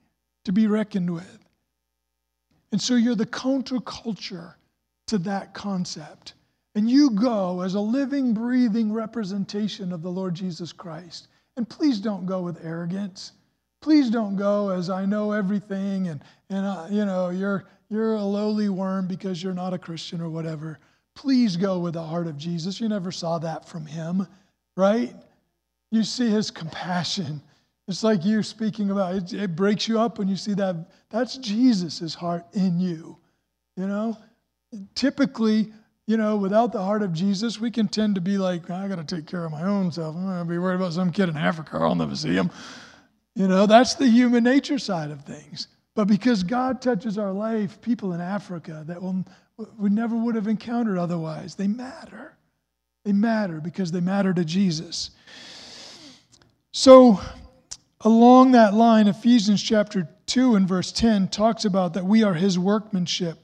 to 0.45 0.53
be 0.53 0.67
reckoned 0.67 1.11
with. 1.15 1.39
And 2.73 2.81
so 2.81 2.95
you're 2.95 3.15
the 3.15 3.25
counterculture 3.25 4.53
to 5.07 5.17
that 5.19 5.55
concept. 5.55 6.35
And 6.75 6.91
you 6.91 7.11
go 7.11 7.61
as 7.61 7.75
a 7.75 7.81
living, 7.81 8.35
breathing 8.35 8.93
representation 8.93 9.93
of 9.93 10.03
the 10.03 10.11
Lord 10.11 10.35
Jesus 10.35 10.73
Christ. 10.73 11.29
And 11.57 11.69
please 11.69 12.01
don't 12.01 12.27
go 12.27 12.43
with 12.43 12.65
arrogance. 12.65 13.33
Please 13.81 14.11
don't 14.11 14.37
go 14.37 14.71
as 14.71 14.91
I 14.91 15.05
know 15.05 15.33
everything 15.33 16.09
and, 16.09 16.21
and 16.51 16.67
uh, 16.67 16.87
you 16.91 17.05
know, 17.05 17.29
you're, 17.29 17.65
you're 17.91 18.15
a 18.15 18.23
lowly 18.23 18.69
worm 18.69 19.07
because 19.07 19.43
you're 19.43 19.55
not 19.55 19.75
a 19.75 19.79
Christian 19.79 20.21
or 20.21 20.31
whatever. 20.31 20.79
Please 21.15 21.57
go 21.57 21.79
with 21.79 21.95
the 21.95 22.03
heart 22.03 22.27
of 22.27 22.37
Jesus. 22.37 22.81
You 22.81 22.89
never 22.89 23.13
saw 23.13 23.39
that 23.39 23.69
from 23.69 23.87
him, 23.87 24.27
right? 24.77 25.15
You 25.93 26.03
see 26.03 26.29
his 26.29 26.51
compassion. 26.51 27.41
It's 27.87 28.03
like 28.03 28.25
you're 28.25 28.43
speaking 28.43 28.91
about 28.91 29.15
it, 29.15 29.33
it 29.33 29.55
breaks 29.55 29.87
you 29.87 30.01
up 30.01 30.19
when 30.19 30.29
you 30.29 30.37
see 30.37 30.55
that. 30.55 30.91
That's 31.11 31.37
Jesus' 31.37 32.15
heart 32.15 32.47
in 32.55 32.81
you. 32.81 33.17
You 33.77 33.87
know? 33.87 34.17
Typically, 34.95 35.73
you 36.07 36.17
know, 36.17 36.37
without 36.37 36.73
the 36.73 36.83
heart 36.83 37.03
of 37.03 37.13
Jesus, 37.13 37.59
we 37.59 37.71
can 37.71 37.89
tend 37.89 38.15
to 38.17 38.21
be 38.21 38.37
like, 38.37 38.69
I 38.69 38.89
got 38.89 39.07
to 39.07 39.17
take 39.17 39.27
care 39.27 39.45
of 39.45 39.53
my 39.53 39.63
own 39.63 39.91
self. 39.91 40.15
I'm 40.15 40.25
going 40.25 40.39
to 40.39 40.45
be 40.45 40.59
worried 40.59 40.77
about 40.77 40.93
some 40.93 41.11
kid 41.11 41.29
in 41.29 41.37
Africa. 41.37 41.79
I'll 41.81 41.95
never 41.95 42.15
see 42.15 42.35
him. 42.35 42.51
You 43.35 43.49
know, 43.49 43.67
that's 43.67 43.95
the 43.95 44.07
human 44.07 44.45
nature 44.45 44.79
side 44.79 45.11
of 45.11 45.25
things. 45.25 45.69
But 45.95 46.07
because 46.07 46.43
God 46.43 46.83
touches 46.83 47.17
our 47.19 47.33
life, 47.33 47.81
people 47.81 48.13
in 48.13 48.21
Africa 48.21 48.85
that 48.87 49.01
will, 49.01 49.25
we 49.79 49.89
never 49.89 50.17
would 50.17 50.35
have 50.35 50.49
encountered 50.49 50.99
otherwise, 50.99 51.55
they 51.55 51.69
matter. 51.69 52.37
They 53.05 53.13
matter 53.13 53.61
because 53.61 53.91
they 53.91 54.01
matter 54.01 54.35
to 54.35 54.45
Jesus. 54.45 55.11
So, 56.73 57.21
along 58.01 58.53
that 58.53 58.75
line, 58.75 59.09
Ephesians 59.09 59.63
chapter 59.63 60.09
2 60.27 60.57
and 60.57 60.69
verse 60.69 60.93
10 60.93 61.29
talks 61.29 61.65
about 61.65 61.95
that 61.95 62.05
we 62.05 62.25
are 62.25 62.35
his 62.35 62.59
workmanship 62.59 63.39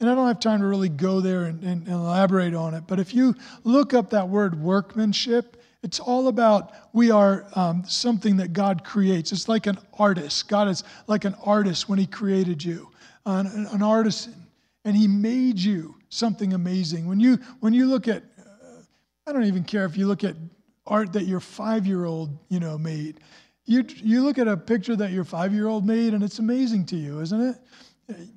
and 0.00 0.10
I 0.10 0.14
don't 0.14 0.26
have 0.26 0.40
time 0.40 0.60
to 0.60 0.66
really 0.66 0.88
go 0.88 1.20
there 1.20 1.44
and, 1.44 1.62
and, 1.62 1.88
elaborate 1.88 2.54
on 2.54 2.74
it, 2.74 2.84
but 2.86 3.00
if 3.00 3.14
you 3.14 3.34
look 3.64 3.94
up 3.94 4.10
that 4.10 4.28
word 4.28 4.60
workmanship, 4.60 5.56
it's 5.82 6.00
all 6.00 6.28
about 6.28 6.72
we 6.92 7.10
are 7.10 7.46
um, 7.54 7.84
something 7.86 8.36
that 8.38 8.52
God 8.52 8.84
creates. 8.84 9.32
It's 9.32 9.48
like 9.48 9.66
an 9.66 9.78
artist. 9.98 10.48
God 10.48 10.68
is 10.68 10.84
like 11.06 11.24
an 11.24 11.34
artist 11.44 11.88
when 11.88 11.98
He 11.98 12.06
created 12.06 12.62
you, 12.62 12.90
an, 13.24 13.46
an 13.70 13.82
artisan, 13.82 14.34
and 14.84 14.96
He 14.96 15.06
made 15.06 15.58
you 15.58 15.94
something 16.08 16.54
amazing. 16.54 17.06
When 17.06 17.20
you 17.20 17.38
when 17.60 17.72
you 17.72 17.86
look 17.86 18.08
at, 18.08 18.22
uh, 18.38 18.80
I 19.26 19.32
don't 19.32 19.44
even 19.44 19.64
care 19.64 19.84
if 19.84 19.96
you 19.96 20.06
look 20.06 20.24
at 20.24 20.34
art 20.86 21.12
that 21.12 21.24
your 21.24 21.40
five-year-old 21.40 22.36
you 22.48 22.60
know 22.60 22.76
made. 22.76 23.20
You 23.64 23.84
you 23.96 24.22
look 24.22 24.38
at 24.38 24.48
a 24.48 24.56
picture 24.56 24.96
that 24.96 25.12
your 25.12 25.24
five-year-old 25.24 25.86
made, 25.86 26.14
and 26.14 26.22
it's 26.24 26.38
amazing 26.38 26.86
to 26.86 26.96
you, 26.96 27.20
isn't 27.20 27.40
it? 27.40 27.56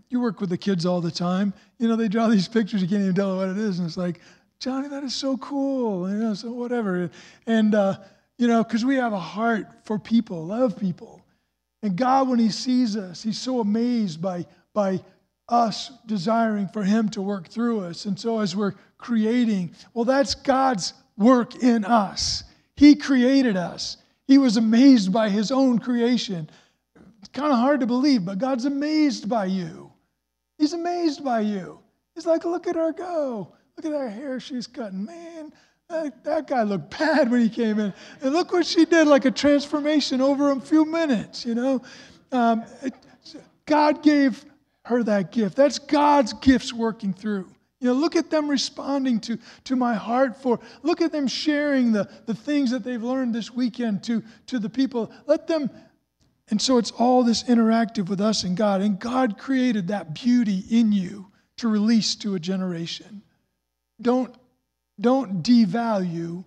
You 0.10 0.20
work 0.20 0.42
with 0.42 0.50
the 0.50 0.58
kids 0.58 0.86
all 0.86 1.02
the 1.02 1.12
time. 1.12 1.54
You 1.78 1.88
know, 1.88 1.96
they 1.96 2.08
draw 2.08 2.28
these 2.28 2.48
pictures, 2.48 2.82
you 2.82 2.88
can't 2.88 3.02
even 3.02 3.16
tell 3.16 3.38
what 3.38 3.50
it 3.50 3.58
is. 3.58 3.80
And 3.80 3.88
it's 3.88 3.98
like, 3.98 4.20
Johnny, 4.60 4.88
that 4.90 5.04
is 5.04 5.14
so 5.14 5.38
cool. 5.38 6.10
You 6.10 6.16
know, 6.16 6.34
so 6.34 6.52
whatever. 6.52 7.10
And, 7.48 7.76
uh, 7.76 7.98
you 8.38 8.48
know, 8.48 8.64
because 8.64 8.84
we 8.84 8.96
have 8.96 9.14
a 9.14 9.20
heart 9.20 9.68
for 9.84 10.00
people, 10.00 10.46
love 10.46 10.78
people. 10.78 11.22
And 11.82 11.96
God, 11.96 12.28
when 12.28 12.40
He 12.40 12.50
sees 12.50 12.98
us, 12.98 13.24
He's 13.24 13.40
so 13.40 13.60
amazed 13.60 14.22
by, 14.22 14.46
by 14.74 15.02
us 15.48 15.92
desiring 16.06 16.68
for 16.68 16.84
Him 16.84 17.10
to 17.10 17.22
work 17.22 17.48
through 17.48 17.82
us. 17.82 18.06
And 18.06 18.20
so 18.20 18.40
as 18.40 18.56
we're 18.56 18.74
creating, 18.98 19.72
well, 19.94 20.06
that's 20.06 20.36
God's 20.36 20.94
work 21.18 21.64
in 21.64 21.86
us. 21.86 22.44
He 22.76 22.96
created 22.96 23.56
us, 23.58 23.98
He 24.28 24.38
was 24.38 24.58
amazed 24.58 25.14
by 25.14 25.30
His 25.30 25.52
own 25.52 25.80
creation. 25.80 26.50
Kind 27.34 27.52
of 27.52 27.60
hard 27.60 27.80
to 27.82 27.86
believe, 27.86 28.26
but 28.26 28.38
God's 28.38 28.66
amazed 28.66 29.30
by 29.30 29.46
you. 29.46 29.92
He's 30.58 30.74
amazed 30.74 31.24
by 31.24 31.42
you. 31.42 31.80
He's 32.16 32.26
like, 32.26 32.44
look 32.44 32.68
at 32.68 32.76
her 32.76 32.92
go. 32.92 33.54
Look 33.78 33.86
at 33.86 33.92
that 33.92 34.12
hair 34.12 34.40
she's 34.40 34.68
cutting. 34.68 35.06
Man, 35.06 35.54
that, 35.90 36.24
that 36.24 36.48
guy 36.48 36.64
looked 36.64 36.90
bad 37.00 37.32
when 37.32 37.42
he 37.42 37.50
came 37.50 37.80
in. 37.80 37.94
And 38.22 38.34
look 38.34 38.52
what 38.52 38.66
she 38.66 38.86
did, 38.86 39.08
like 39.08 39.26
a 39.26 39.32
transformation 39.32 40.22
over 40.22 40.52
a 40.52 40.60
few 40.60 40.86
minutes, 40.86 41.46
you 41.46 41.56
know? 41.56 41.82
Um, 42.32 42.66
it, 42.82 42.94
God 43.66 44.02
gave 44.04 44.44
her 44.86 45.04
that 45.04 45.32
gift. 45.32 45.56
That's 45.56 45.80
God's 45.80 46.34
gifts 46.34 46.74
working 46.74 47.14
through. 47.14 47.50
You 47.80 47.88
know, 47.88 47.94
look 47.94 48.18
at 48.18 48.30
them 48.30 48.50
responding 48.50 49.22
to, 49.22 49.38
to 49.66 49.76
my 49.76 49.94
heart 49.94 50.42
for, 50.42 50.60
look 50.84 51.00
at 51.00 51.14
them 51.14 51.28
sharing 51.28 51.94
the, 51.94 52.10
the 52.26 52.34
things 52.34 52.72
that 52.72 52.84
they've 52.84 53.02
learned 53.02 53.34
this 53.34 53.52
weekend 53.52 54.04
to, 54.06 54.22
to 54.48 54.60
the 54.60 54.70
people. 54.70 55.12
Let 55.28 55.48
them 55.48 55.70
and 56.50 56.62
so 56.62 56.78
it's 56.78 56.92
all 56.92 57.24
this 57.24 57.44
interactive 57.44 58.10
with 58.10 58.20
us 58.20 58.44
and 58.44 58.58
God. 58.58 58.82
And 58.82 59.00
God 59.00 59.38
created 59.38 59.88
that 59.88 60.16
beauty 60.16 60.64
in 60.70 60.92
you 60.92 61.28
to 61.58 61.68
release 61.68 62.16
to 62.16 62.36
a 62.36 62.40
generation. 62.40 63.22
Don't, 64.02 64.34
don't 65.00 65.44
devalue 65.44 66.44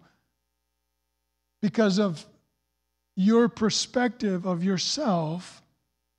because 1.61 1.99
of 1.99 2.25
your 3.15 3.49
perspective 3.49 4.47
of 4.47 4.65
yourself 4.65 5.63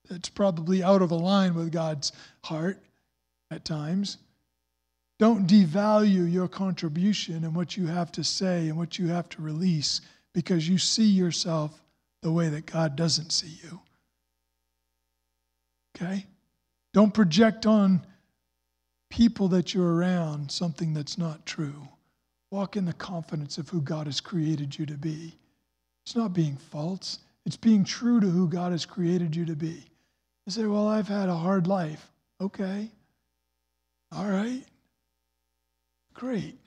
that's 0.10 0.30
probably 0.30 0.84
out 0.84 1.02
of 1.02 1.12
line 1.12 1.54
with 1.56 1.72
God's 1.72 2.12
heart 2.44 2.82
at 3.52 3.66
times. 3.66 4.18
Don't 5.20 5.48
devalue 5.48 6.32
your 6.32 6.48
contribution 6.48 7.44
and 7.44 7.56
what 7.56 7.76
you 7.76 7.88
have 7.88 8.12
to 8.14 8.24
say 8.24 8.70
and 8.70 8.78
what 8.78 8.98
you 8.98 9.08
have 9.08 9.28
to 9.30 9.42
release 9.42 10.02
because 10.34 10.68
you 10.68 10.78
see 10.78 11.06
yourself 11.06 11.83
the 12.24 12.32
way 12.32 12.50
that 12.50 12.66
God 12.66 12.96
doesn't 12.96 13.32
see 13.32 13.60
you. 13.64 13.80
Okay? 15.96 16.26
Don't 16.94 17.14
project 17.14 17.66
on 17.66 18.06
people 19.10 19.48
that 19.50 19.74
you're 19.74 19.96
around 19.96 20.52
something 20.52 20.94
that's 20.94 21.18
not 21.18 21.46
true. 21.46 21.88
Walk 22.50 22.78
in 22.78 22.86
the 22.86 22.94
confidence 22.94 23.58
of 23.58 23.70
who 23.70 23.82
God 23.82 24.08
has 24.08 24.20
created 24.20 24.78
you 24.78 24.86
to 24.88 24.98
be. 24.98 25.38
It's 26.06 26.16
not 26.16 26.34
being 26.34 26.58
false, 26.58 27.20
it's 27.46 27.58
being 27.58 27.84
true 27.84 28.20
to 28.20 28.28
who 28.28 28.48
God 28.48 28.72
has 28.72 28.86
created 28.86 29.36
you 29.36 29.46
to 29.46 29.56
be. 29.56 29.86
You 30.46 30.52
say, 30.52 30.66
Well, 30.66 30.88
I've 30.88 31.08
had 31.08 31.30
a 31.30 31.36
hard 31.36 31.68
life. 31.68 32.10
Okay. 32.42 32.90
All 34.12 34.28
right. 34.28 34.64
Great. 36.14 36.58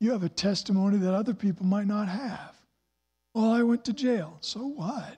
you 0.00 0.10
have 0.12 0.24
a 0.24 0.28
testimony 0.28 0.96
that 0.98 1.14
other 1.14 1.34
people 1.34 1.64
might 1.64 1.86
not 1.86 2.08
have. 2.08 2.59
Well, 3.34 3.52
I 3.52 3.62
went 3.62 3.84
to 3.84 3.92
jail. 3.92 4.38
So 4.40 4.60
what? 4.60 5.16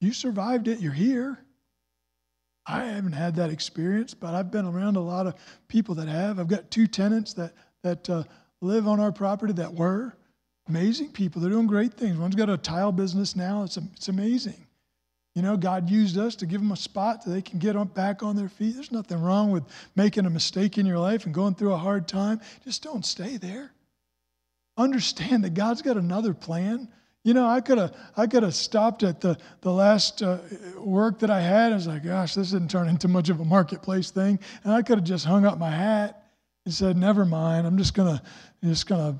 You 0.00 0.12
survived 0.12 0.68
it. 0.68 0.80
You're 0.80 0.92
here. 0.92 1.38
I 2.66 2.84
haven't 2.84 3.12
had 3.12 3.36
that 3.36 3.50
experience, 3.50 4.12
but 4.12 4.34
I've 4.34 4.50
been 4.50 4.66
around 4.66 4.96
a 4.96 5.00
lot 5.00 5.26
of 5.26 5.34
people 5.68 5.94
that 5.96 6.08
have. 6.08 6.38
I've 6.38 6.48
got 6.48 6.70
two 6.70 6.86
tenants 6.86 7.32
that 7.34 7.52
that 7.82 8.10
uh, 8.10 8.24
live 8.60 8.88
on 8.88 8.98
our 8.98 9.12
property 9.12 9.52
that 9.54 9.72
were 9.72 10.16
amazing 10.68 11.12
people. 11.12 11.40
They're 11.40 11.50
doing 11.50 11.68
great 11.68 11.94
things. 11.94 12.18
One's 12.18 12.34
got 12.34 12.50
a 12.50 12.56
tile 12.56 12.90
business 12.92 13.36
now. 13.36 13.62
It's 13.62 13.76
it's 13.76 14.08
amazing. 14.08 14.66
You 15.36 15.42
know, 15.42 15.56
God 15.56 15.90
used 15.90 16.16
us 16.16 16.34
to 16.36 16.46
give 16.46 16.62
them 16.62 16.72
a 16.72 16.76
spot 16.76 17.22
so 17.22 17.30
they 17.30 17.42
can 17.42 17.58
get 17.58 17.76
on, 17.76 17.88
back 17.88 18.22
on 18.22 18.36
their 18.36 18.48
feet. 18.48 18.74
There's 18.74 18.90
nothing 18.90 19.20
wrong 19.20 19.50
with 19.50 19.64
making 19.94 20.24
a 20.24 20.30
mistake 20.30 20.78
in 20.78 20.86
your 20.86 20.98
life 20.98 21.26
and 21.26 21.34
going 21.34 21.54
through 21.54 21.74
a 21.74 21.78
hard 21.78 22.08
time. 22.08 22.40
Just 22.64 22.82
don't 22.82 23.04
stay 23.04 23.36
there. 23.36 23.70
Understand 24.78 25.44
that 25.44 25.52
God's 25.52 25.82
got 25.82 25.98
another 25.98 26.32
plan. 26.32 26.88
You 27.26 27.34
know, 27.34 27.48
I 27.48 27.60
could 27.60 27.78
have 27.78 27.92
I 28.16 28.28
could 28.28 28.44
have 28.44 28.54
stopped 28.54 29.02
at 29.02 29.20
the 29.20 29.36
the 29.60 29.72
last 29.72 30.22
uh, 30.22 30.38
work 30.78 31.18
that 31.18 31.28
I 31.28 31.40
had. 31.40 31.72
I 31.72 31.74
was 31.74 31.88
like, 31.88 32.04
gosh, 32.04 32.36
this 32.36 32.52
didn't 32.52 32.70
turn 32.70 32.88
into 32.88 33.08
much 33.08 33.30
of 33.30 33.40
a 33.40 33.44
marketplace 33.44 34.12
thing, 34.12 34.38
and 34.62 34.72
I 34.72 34.80
could 34.82 34.98
have 34.98 35.04
just 35.04 35.24
hung 35.24 35.44
up 35.44 35.58
my 35.58 35.72
hat 35.72 36.22
and 36.64 36.72
said, 36.72 36.96
never 36.96 37.24
mind. 37.24 37.66
I'm 37.66 37.78
just 37.78 37.94
gonna 37.94 38.22
just 38.62 38.86
gonna 38.86 39.18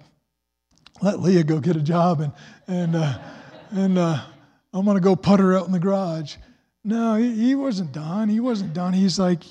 let 1.02 1.18
Leah 1.18 1.42
go 1.42 1.58
get 1.58 1.74
a 1.74 1.82
job 1.82 2.20
and 2.20 2.32
and 2.68 2.94
uh, 2.94 3.18
and 3.72 3.98
uh, 3.98 4.22
I'm 4.72 4.86
gonna 4.86 5.00
go 5.00 5.16
putter 5.16 5.58
out 5.58 5.66
in 5.66 5.72
the 5.72 5.80
garage. 5.80 6.36
No, 6.84 7.16
he, 7.16 7.34
he 7.34 7.54
wasn't 7.56 7.90
done. 7.90 8.28
He 8.28 8.38
wasn't 8.38 8.72
done. 8.72 8.92
He's 8.92 9.18
like, 9.18 9.42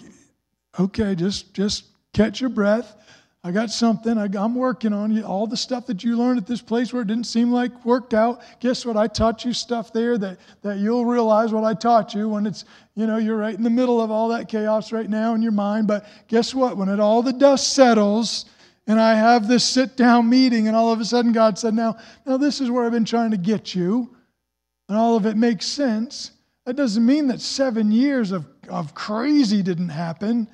okay, 0.79 1.13
just 1.13 1.53
just 1.53 1.87
catch 2.13 2.39
your 2.39 2.51
breath 2.51 2.95
I 3.45 3.51
got 3.51 3.69
something. 3.69 4.17
I, 4.17 4.25
am 4.43 4.55
working 4.55 4.91
on 4.91 5.11
you. 5.11 5.23
All 5.23 5.45
the 5.45 5.55
stuff 5.55 5.85
that 5.85 6.03
you 6.03 6.17
learned 6.17 6.39
at 6.39 6.47
this 6.47 6.63
place 6.63 6.91
where 6.91 7.03
it 7.03 7.07
didn't 7.07 7.27
seem 7.27 7.51
like 7.51 7.85
worked 7.85 8.15
out. 8.15 8.41
Guess 8.59 8.87
what? 8.87 8.97
I 8.97 9.05
taught 9.05 9.45
you 9.45 9.53
stuff 9.53 9.93
there 9.93 10.17
that, 10.17 10.39
that 10.63 10.79
you'll 10.79 11.05
realize 11.05 11.53
what 11.53 11.63
I 11.63 11.75
taught 11.75 12.15
you 12.15 12.27
when 12.27 12.47
it's, 12.47 12.65
you 12.95 13.05
know, 13.05 13.17
you're 13.17 13.37
right 13.37 13.53
in 13.53 13.61
the 13.61 13.69
middle 13.69 14.01
of 14.01 14.09
all 14.09 14.29
that 14.29 14.49
chaos 14.49 14.91
right 14.91 15.07
now 15.07 15.35
in 15.35 15.43
your 15.43 15.51
mind. 15.51 15.85
But 15.85 16.07
guess 16.27 16.55
what? 16.55 16.75
When 16.75 16.89
it 16.89 16.99
all 16.99 17.21
the 17.21 17.33
dust 17.33 17.73
settles 17.73 18.45
and 18.87 18.99
I 18.99 19.13
have 19.13 19.47
this 19.47 19.63
sit 19.63 19.95
down 19.95 20.27
meeting 20.27 20.67
and 20.67 20.75
all 20.75 20.91
of 20.91 20.99
a 20.99 21.05
sudden 21.05 21.31
God 21.31 21.59
said, 21.59 21.75
now, 21.75 21.97
now 22.25 22.37
this 22.37 22.61
is 22.61 22.71
where 22.71 22.83
I've 22.83 22.93
been 22.93 23.05
trying 23.05 23.29
to 23.29 23.37
get 23.37 23.75
you. 23.75 24.15
And 24.89 24.97
all 24.97 25.17
of 25.17 25.27
it 25.27 25.37
makes 25.37 25.67
sense. 25.67 26.31
That 26.65 26.77
doesn't 26.77 27.05
mean 27.05 27.27
that 27.27 27.41
seven 27.41 27.91
years 27.91 28.31
of, 28.31 28.47
of 28.69 28.95
crazy 28.95 29.61
didn't 29.61 29.89
happen. 29.89 30.47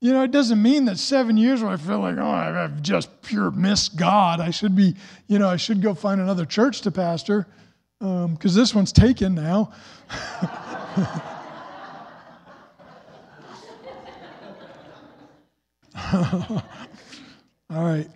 You 0.00 0.14
know, 0.14 0.22
it 0.22 0.30
doesn't 0.30 0.62
mean 0.62 0.86
that 0.86 0.98
seven 0.98 1.36
years 1.36 1.62
where 1.62 1.72
I 1.72 1.76
feel 1.76 2.00
like, 2.00 2.16
oh, 2.16 2.24
I've 2.24 2.80
just 2.80 3.20
pure 3.20 3.50
missed 3.50 3.96
God. 3.96 4.40
I 4.40 4.50
should 4.50 4.74
be, 4.74 4.96
you 5.26 5.38
know, 5.38 5.48
I 5.48 5.56
should 5.56 5.82
go 5.82 5.92
find 5.92 6.20
another 6.20 6.46
church 6.46 6.80
to 6.82 6.90
pastor 6.90 7.46
because 7.98 8.24
um, 8.24 8.38
this 8.40 8.74
one's 8.74 8.92
taken 8.92 9.34
now. 9.34 9.72
All 17.70 17.84
right. 17.84 18.08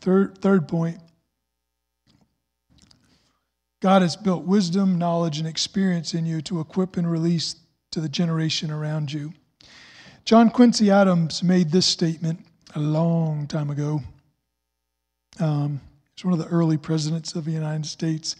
Third, 0.00 0.38
third 0.38 0.66
point 0.66 0.98
God 3.80 4.02
has 4.02 4.16
built 4.16 4.44
wisdom, 4.44 4.98
knowledge, 4.98 5.38
and 5.38 5.46
experience 5.46 6.14
in 6.14 6.26
you 6.26 6.40
to 6.42 6.60
equip 6.60 6.96
and 6.96 7.10
release 7.10 7.56
to 7.92 8.00
the 8.00 8.08
generation 8.08 8.70
around 8.70 9.12
you. 9.12 9.32
John 10.28 10.50
Quincy 10.50 10.90
Adams 10.90 11.42
made 11.42 11.70
this 11.70 11.86
statement 11.86 12.44
a 12.74 12.78
long 12.78 13.46
time 13.46 13.70
ago. 13.70 14.02
Um, 15.40 15.80
he's 16.14 16.22
one 16.22 16.34
of 16.34 16.38
the 16.38 16.54
early 16.54 16.76
presidents 16.76 17.34
of 17.34 17.46
the 17.46 17.50
United 17.50 17.86
States. 17.86 18.36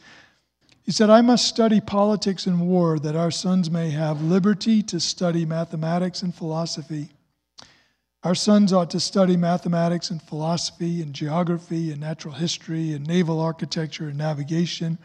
He 0.83 0.93
said, 0.93 1.09
I 1.09 1.23
must 1.23 1.49
study 1.49 1.81
politics 1.81 2.47
and 2.47 2.61
war 2.61 2.99
that 2.99 3.17
our 3.17 3.31
sons 3.31 3.71
may 3.71 3.89
have 3.89 4.21
liberty 4.21 4.83
to 4.83 5.01
study 5.01 5.47
mathematics 5.47 6.21
and 6.21 6.35
philosophy. 6.35 7.09
Our 8.23 8.35
sons 8.35 8.71
ought 8.71 8.91
to 8.91 9.01
study 9.01 9.39
mathematics 9.39 10.11
and 10.11 10.21
philosophy 10.21 11.01
and 11.01 11.15
geography 11.15 11.91
and 11.91 12.03
natural 12.03 12.35
history 12.35 12.93
and 12.93 13.07
naval 13.07 13.41
architecture 13.41 14.09
and 14.09 14.19
navigation, 14.19 14.99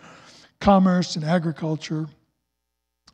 commerce 0.60 1.16
and 1.16 1.24
agriculture, 1.24 2.08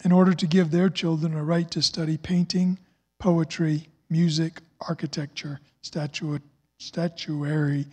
in 0.03 0.12
order 0.12 0.34
to 0.34 0.47
give 0.47 0.71
their 0.71 0.89
children 0.89 1.36
a 1.36 1.43
right 1.43 1.69
to 1.69 1.84
study 1.84 2.17
painting 2.17 2.79
poetry, 3.19 3.88
music, 4.10 4.62
architecture, 4.82 5.60
statu- 5.82 6.39
statuary, 6.77 7.86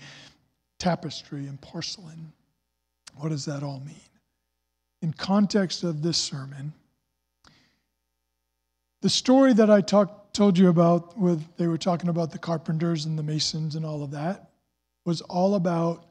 tapestry, 0.78 1.46
and 1.46 1.60
porcelain. 1.60 2.32
What 3.16 3.30
does 3.30 3.44
that 3.46 3.62
all 3.62 3.80
mean? 3.80 3.96
In 5.02 5.12
context 5.12 5.84
of 5.84 6.02
this 6.02 6.16
sermon, 6.16 6.72
the 9.02 9.10
story 9.10 9.52
that 9.52 9.70
I 9.70 9.80
talk, 9.80 10.32
told 10.32 10.58
you 10.58 10.68
about 10.68 11.18
with 11.18 11.44
they 11.56 11.66
were 11.66 11.78
talking 11.78 12.08
about 12.08 12.30
the 12.30 12.38
carpenters 12.38 13.04
and 13.04 13.18
the 13.18 13.22
masons 13.22 13.74
and 13.74 13.84
all 13.86 14.02
of 14.02 14.10
that 14.12 14.50
was 15.04 15.20
all 15.22 15.54
about 15.54 16.06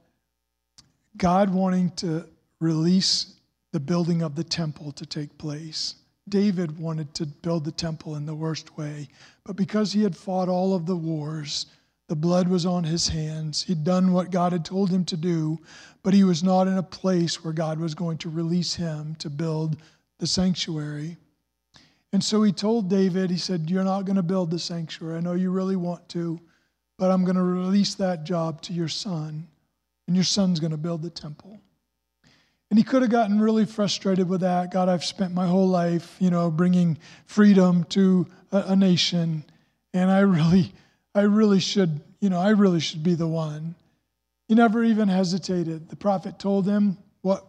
God 1.18 1.54
wanting 1.54 1.92
to 1.98 2.26
release 2.60 3.34
the 3.72 3.80
building 3.80 4.22
of 4.22 4.36
the 4.36 4.44
temple 4.44 4.92
to 4.94 5.06
take 5.06 5.38
place. 5.38 5.96
David 6.28 6.80
wanted 6.80 7.14
to 7.16 7.26
build 7.26 7.66
the 7.66 7.72
temple 7.72 8.16
in 8.16 8.26
the 8.26 8.36
worst 8.36 8.78
way, 8.78 9.10
but 9.44 9.56
because 9.56 9.94
he 9.94 10.02
had 10.02 10.18
fought 10.18 10.50
all 10.50 10.74
of 10.74 10.86
the 10.86 10.96
wars, 10.96 11.68
the 12.08 12.16
blood 12.16 12.48
was 12.48 12.66
on 12.66 12.84
his 12.84 13.08
hands. 13.08 13.64
He'd 13.64 13.84
done 13.84 14.12
what 14.12 14.32
God 14.32 14.52
had 14.52 14.66
told 14.66 14.90
him 14.90 15.06
to 15.06 15.18
do, 15.18 15.60
but 16.04 16.14
he 16.14 16.24
was 16.24 16.44
not 16.44 16.68
in 16.68 16.78
a 16.78 16.84
place 16.84 17.44
where 17.44 17.54
God 17.54 17.80
was 17.80 17.96
going 17.96 18.18
to 18.20 18.30
release 18.30 18.76
him 18.76 19.16
to 19.16 19.30
build 19.30 19.78
the 20.20 20.28
sanctuary. 20.28 21.18
And 22.14 22.24
so 22.24 22.44
he 22.44 22.52
told 22.52 22.90
David, 22.90 23.30
he 23.30 23.38
said, 23.38 23.70
You're 23.70 23.84
not 23.84 24.06
going 24.06 24.16
to 24.16 24.24
build 24.24 24.50
the 24.50 24.60
sanctuary. 24.60 25.18
I 25.18 25.22
know 25.22 25.34
you 25.34 25.52
really 25.52 25.76
want 25.76 26.08
to, 26.10 26.40
but 26.98 27.12
I'm 27.12 27.24
going 27.24 27.36
to 27.36 27.44
release 27.44 27.96
that 27.96 28.24
job 28.24 28.62
to 28.64 28.74
your 28.74 28.88
son, 28.88 29.48
and 30.08 30.16
your 30.16 30.26
son's 30.26 30.60
going 30.60 30.72
to 30.72 30.78
build 30.78 31.02
the 31.02 31.10
temple. 31.10 31.60
And 32.70 32.80
he 32.80 32.84
could 32.84 33.04
have 33.04 33.12
gotten 33.12 33.40
really 33.40 33.66
frustrated 33.66 34.28
with 34.28 34.42
that. 34.42 34.72
God, 34.72 34.90
I've 34.90 35.06
spent 35.06 35.34
my 35.34 35.48
whole 35.48 35.68
life, 35.68 36.16
you 36.20 36.30
know, 36.30 36.50
bringing 36.50 36.98
freedom 37.26 37.84
to 37.86 38.28
a, 38.52 38.64
a 38.70 38.76
nation, 38.76 39.46
and 39.94 40.10
I 40.12 40.20
really, 40.20 40.74
I 41.14 41.22
really 41.22 41.60
should, 41.60 42.02
you 42.20 42.30
know, 42.30 42.40
I 42.40 42.50
really 42.50 42.80
should 42.80 43.04
be 43.04 43.16
the 43.16 43.28
one. 43.28 43.76
He 44.48 44.56
never 44.56 44.84
even 44.84 45.08
hesitated. 45.08 45.90
The 45.90 45.96
prophet 45.96 46.38
told 46.40 46.68
him 46.68 46.98
what 47.22 47.46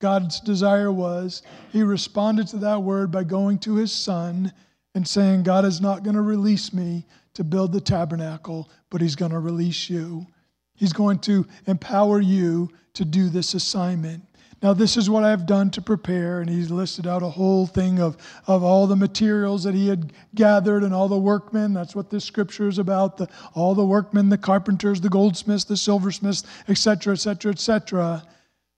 God's 0.00 0.40
desire 0.40 0.92
was. 0.92 1.42
He 1.72 1.82
responded 1.82 2.48
to 2.48 2.58
that 2.58 2.82
word 2.82 3.10
by 3.10 3.24
going 3.24 3.58
to 3.60 3.76
his 3.76 3.92
son 3.92 4.52
and 4.94 5.06
saying, 5.06 5.42
God 5.42 5.64
is 5.64 5.80
not 5.80 6.02
going 6.02 6.16
to 6.16 6.22
release 6.22 6.72
me 6.72 7.06
to 7.34 7.44
build 7.44 7.72
the 7.72 7.80
tabernacle, 7.80 8.70
but 8.90 9.00
he's 9.00 9.16
going 9.16 9.32
to 9.32 9.38
release 9.38 9.88
you. 9.88 10.26
He's 10.74 10.92
going 10.92 11.18
to 11.20 11.46
empower 11.66 12.20
you 12.20 12.70
to 12.94 13.04
do 13.04 13.28
this 13.28 13.54
assignment. 13.54 14.22
Now, 14.66 14.72
this 14.72 14.96
is 14.96 15.08
what 15.08 15.22
I've 15.22 15.46
done 15.46 15.70
to 15.70 15.80
prepare. 15.80 16.40
And 16.40 16.50
he's 16.50 16.72
listed 16.72 17.06
out 17.06 17.22
a 17.22 17.28
whole 17.28 17.68
thing 17.68 18.00
of, 18.00 18.16
of 18.48 18.64
all 18.64 18.88
the 18.88 18.96
materials 18.96 19.62
that 19.62 19.76
he 19.76 19.86
had 19.86 20.12
gathered 20.34 20.82
and 20.82 20.92
all 20.92 21.06
the 21.06 21.16
workmen. 21.16 21.72
That's 21.72 21.94
what 21.94 22.10
this 22.10 22.24
scripture 22.24 22.66
is 22.66 22.80
about. 22.80 23.16
The, 23.16 23.28
all 23.54 23.76
the 23.76 23.86
workmen, 23.86 24.28
the 24.28 24.36
carpenters, 24.36 25.00
the 25.00 25.08
goldsmiths, 25.08 25.62
the 25.62 25.76
silversmiths, 25.76 26.42
etc., 26.66 27.12
etc., 27.12 27.52
etc., 27.52 28.26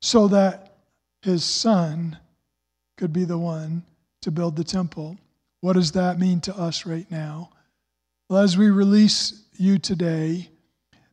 so 0.02 0.28
that 0.28 0.76
his 1.22 1.42
son 1.42 2.18
could 2.98 3.14
be 3.14 3.24
the 3.24 3.38
one 3.38 3.82
to 4.20 4.30
build 4.30 4.56
the 4.56 4.64
temple. 4.64 5.16
What 5.62 5.72
does 5.72 5.92
that 5.92 6.20
mean 6.20 6.42
to 6.42 6.54
us 6.54 6.84
right 6.84 7.10
now? 7.10 7.48
Well, 8.28 8.40
as 8.40 8.58
we 8.58 8.68
release 8.68 9.42
you 9.56 9.78
today, 9.78 10.50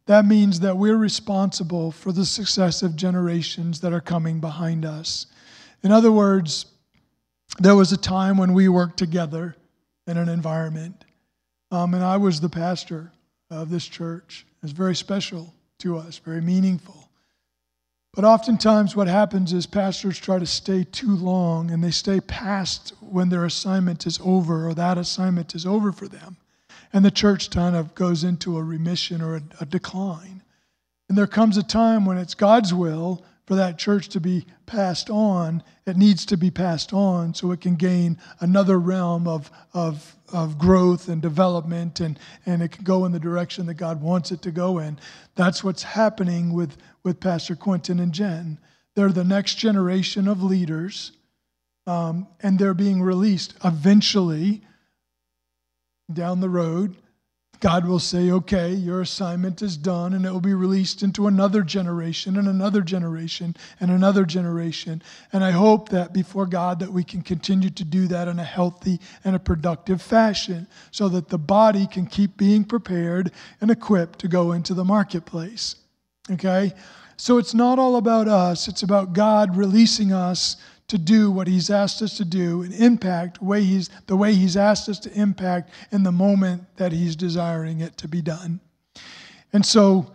that 0.07 0.25
means 0.25 0.59
that 0.59 0.77
we're 0.77 0.97
responsible 0.97 1.91
for 1.91 2.11
the 2.11 2.25
successive 2.25 2.95
generations 2.95 3.79
that 3.81 3.93
are 3.93 4.01
coming 4.01 4.39
behind 4.39 4.85
us. 4.85 5.25
In 5.83 5.91
other 5.91 6.11
words, 6.11 6.67
there 7.59 7.75
was 7.75 7.91
a 7.91 7.97
time 7.97 8.37
when 8.37 8.53
we 8.53 8.69
worked 8.69 8.97
together 8.97 9.55
in 10.07 10.17
an 10.17 10.29
environment, 10.29 11.05
um, 11.71 11.93
and 11.93 12.03
I 12.03 12.17
was 12.17 12.39
the 12.39 12.49
pastor 12.49 13.11
of 13.49 13.69
this 13.69 13.85
church. 13.85 14.45
It 14.57 14.63
was 14.63 14.71
very 14.71 14.95
special 14.95 15.53
to 15.79 15.97
us, 15.97 16.19
very 16.19 16.41
meaningful. 16.41 17.09
But 18.13 18.25
oftentimes, 18.25 18.95
what 18.95 19.07
happens 19.07 19.51
is 19.51 19.65
pastors 19.65 20.17
try 20.17 20.39
to 20.39 20.45
stay 20.45 20.85
too 20.85 21.15
long 21.15 21.69
and 21.71 21.83
they 21.83 21.91
stay 21.91 22.21
past 22.21 22.93
when 23.01 23.29
their 23.29 23.43
assignment 23.43 24.07
is 24.07 24.19
over 24.23 24.69
or 24.69 24.73
that 24.75 24.97
assignment 24.97 25.53
is 25.53 25.65
over 25.65 25.91
for 25.91 26.07
them 26.07 26.37
and 26.93 27.03
the 27.03 27.11
church 27.11 27.49
kind 27.49 27.75
of 27.75 27.95
goes 27.95 28.23
into 28.23 28.57
a 28.57 28.63
remission 28.63 29.21
or 29.21 29.35
a, 29.35 29.41
a 29.61 29.65
decline. 29.65 30.43
And 31.07 31.17
there 31.17 31.27
comes 31.27 31.57
a 31.57 31.63
time 31.63 32.05
when 32.05 32.17
it's 32.17 32.33
God's 32.33 32.73
will 32.73 33.23
for 33.45 33.55
that 33.55 33.77
church 33.77 34.09
to 34.09 34.19
be 34.19 34.45
passed 34.65 35.09
on, 35.09 35.61
it 35.85 35.97
needs 35.97 36.25
to 36.25 36.37
be 36.37 36.49
passed 36.49 36.93
on 36.93 37.33
so 37.33 37.51
it 37.51 37.61
can 37.61 37.75
gain 37.75 38.17
another 38.39 38.79
realm 38.79 39.27
of, 39.27 39.51
of, 39.73 40.15
of 40.33 40.57
growth 40.57 41.07
and 41.07 41.21
development 41.21 41.99
and, 41.99 42.17
and 42.47 42.63
it 42.63 42.71
can 42.71 42.83
go 42.83 43.05
in 43.05 43.11
the 43.11 43.19
direction 43.19 43.67
that 43.67 43.75
God 43.75 44.01
wants 44.01 44.31
it 44.31 44.41
to 44.41 44.51
go 44.51 44.79
in. 44.79 44.97
That's 45.35 45.63
what's 45.63 45.83
happening 45.83 46.53
with, 46.53 46.77
with 47.03 47.19
Pastor 47.19 47.55
Quentin 47.55 47.99
and 47.99 48.11
Jen. 48.11 48.57
They're 48.95 49.09
the 49.09 49.23
next 49.23 49.55
generation 49.55 50.27
of 50.27 50.41
leaders, 50.41 51.11
um, 51.85 52.27
and 52.41 52.57
they're 52.57 52.73
being 52.73 53.01
released 53.01 53.53
eventually 53.63 54.63
down 56.13 56.39
the 56.39 56.49
road 56.49 56.95
God 57.59 57.87
will 57.87 57.99
say, 57.99 58.31
okay, 58.31 58.73
your 58.73 59.01
assignment 59.01 59.61
is 59.61 59.77
done, 59.77 60.13
and 60.13 60.25
it 60.25 60.31
will 60.31 60.39
be 60.39 60.53
released 60.53 61.03
into 61.03 61.27
another 61.27 61.61
generation 61.61 62.37
and 62.37 62.47
another 62.47 62.81
generation 62.81 63.55
and 63.79 63.91
another 63.91 64.25
generation. 64.25 65.01
And 65.31 65.43
I 65.43 65.51
hope 65.51 65.89
that 65.89 66.13
before 66.13 66.45
God 66.45 66.79
that 66.79 66.91
we 66.91 67.03
can 67.03 67.21
continue 67.21 67.69
to 67.71 67.83
do 67.83 68.07
that 68.07 68.27
in 68.27 68.39
a 68.39 68.43
healthy 68.43 68.99
and 69.23 69.35
a 69.35 69.39
productive 69.39 70.01
fashion 70.01 70.67
so 70.91 71.09
that 71.09 71.29
the 71.29 71.37
body 71.37 71.87
can 71.87 72.05
keep 72.05 72.37
being 72.37 72.65
prepared 72.65 73.31
and 73.61 73.71
equipped 73.71 74.19
to 74.19 74.27
go 74.27 74.51
into 74.51 74.73
the 74.73 74.85
marketplace. 74.85 75.75
Okay? 76.29 76.73
So 77.17 77.37
it's 77.37 77.53
not 77.53 77.79
all 77.79 77.95
about 77.95 78.27
us, 78.27 78.67
it's 78.67 78.83
about 78.83 79.13
God 79.13 79.55
releasing 79.55 80.11
us 80.11 80.57
to 80.87 80.97
do 80.97 81.31
what 81.31 81.47
he's 81.47 81.69
asked 81.69 82.01
us 82.01 82.17
to 82.17 82.25
do 82.25 82.61
and 82.61 82.73
impact 82.73 83.41
way 83.41 83.63
he's, 83.63 83.89
the 84.07 84.15
way 84.15 84.33
he's 84.33 84.55
asked 84.55 84.87
us 84.87 84.99
to 84.99 85.11
impact 85.13 85.71
in 85.91 86.03
the 86.03 86.11
moment 86.11 86.63
that 86.77 86.91
he's 86.91 87.15
desiring 87.15 87.81
it 87.81 87.97
to 87.97 88.07
be 88.07 88.21
done. 88.21 88.59
And 89.51 89.65
so 89.65 90.11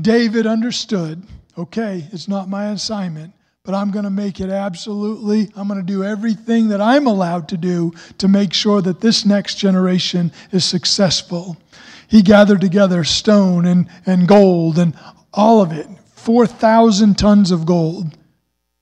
David 0.00 0.46
understood 0.46 1.22
okay, 1.58 2.06
it's 2.12 2.28
not 2.28 2.48
my 2.48 2.70
assignment, 2.70 3.34
but 3.64 3.74
I'm 3.74 3.90
going 3.90 4.04
to 4.04 4.10
make 4.10 4.40
it 4.40 4.48
absolutely, 4.48 5.50
I'm 5.54 5.68
going 5.68 5.80
to 5.80 5.86
do 5.86 6.02
everything 6.02 6.68
that 6.68 6.80
I'm 6.80 7.06
allowed 7.06 7.48
to 7.50 7.56
do 7.56 7.92
to 8.18 8.26
make 8.26 8.54
sure 8.54 8.80
that 8.80 9.00
this 9.00 9.26
next 9.26 9.56
generation 9.56 10.32
is 10.50 10.64
successful. 10.64 11.58
He 12.08 12.22
gathered 12.22 12.60
together 12.60 13.04
stone 13.04 13.66
and, 13.66 13.86
and 14.06 14.26
gold 14.26 14.78
and 14.78 14.94
all 15.32 15.60
of 15.60 15.72
it 15.72 15.86
4,000 16.14 17.18
tons 17.18 17.50
of 17.50 17.66
gold 17.66 18.16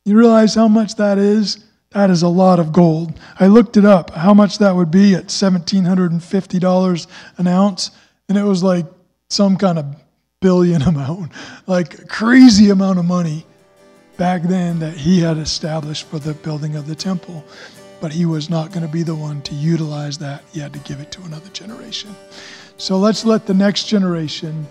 you 0.04 0.16
realize 0.16 0.54
how 0.54 0.68
much 0.68 0.96
that 0.96 1.18
is? 1.18 1.64
That 1.90 2.10
is 2.10 2.22
a 2.22 2.28
lot 2.28 2.60
of 2.60 2.72
gold. 2.72 3.18
I 3.38 3.48
looked 3.48 3.76
it 3.76 3.84
up, 3.84 4.10
how 4.10 4.32
much 4.32 4.58
that 4.58 4.74
would 4.74 4.90
be 4.90 5.14
at 5.14 5.26
$1,750 5.26 7.06
an 7.36 7.46
ounce, 7.46 7.90
and 8.28 8.38
it 8.38 8.44
was 8.44 8.62
like 8.62 8.86
some 9.28 9.56
kind 9.56 9.78
of 9.78 9.96
billion 10.40 10.82
amount, 10.92 11.32
like 11.66 12.08
crazy 12.08 12.70
amount 12.70 12.98
of 12.98 13.04
money 13.04 13.44
back 14.16 14.42
then 14.42 14.78
that 14.78 14.94
he 14.94 15.20
had 15.20 15.36
established 15.36 16.06
for 16.06 16.18
the 16.18 16.34
building 16.34 16.76
of 16.76 16.86
the 16.86 16.94
temple. 16.94 17.44
But 18.00 18.12
he 18.12 18.24
was 18.24 18.48
not 18.48 18.70
going 18.70 18.86
to 18.86 18.92
be 18.92 19.02
the 19.02 19.14
one 19.14 19.42
to 19.42 19.54
utilize 19.54 20.16
that. 20.18 20.42
He 20.52 20.60
had 20.60 20.72
to 20.72 20.78
give 20.80 21.00
it 21.00 21.10
to 21.12 21.22
another 21.22 21.50
generation. 21.50 22.14
So 22.78 22.98
let's 22.98 23.26
let 23.26 23.46
the 23.46 23.52
next 23.52 23.88
generation 23.88 24.66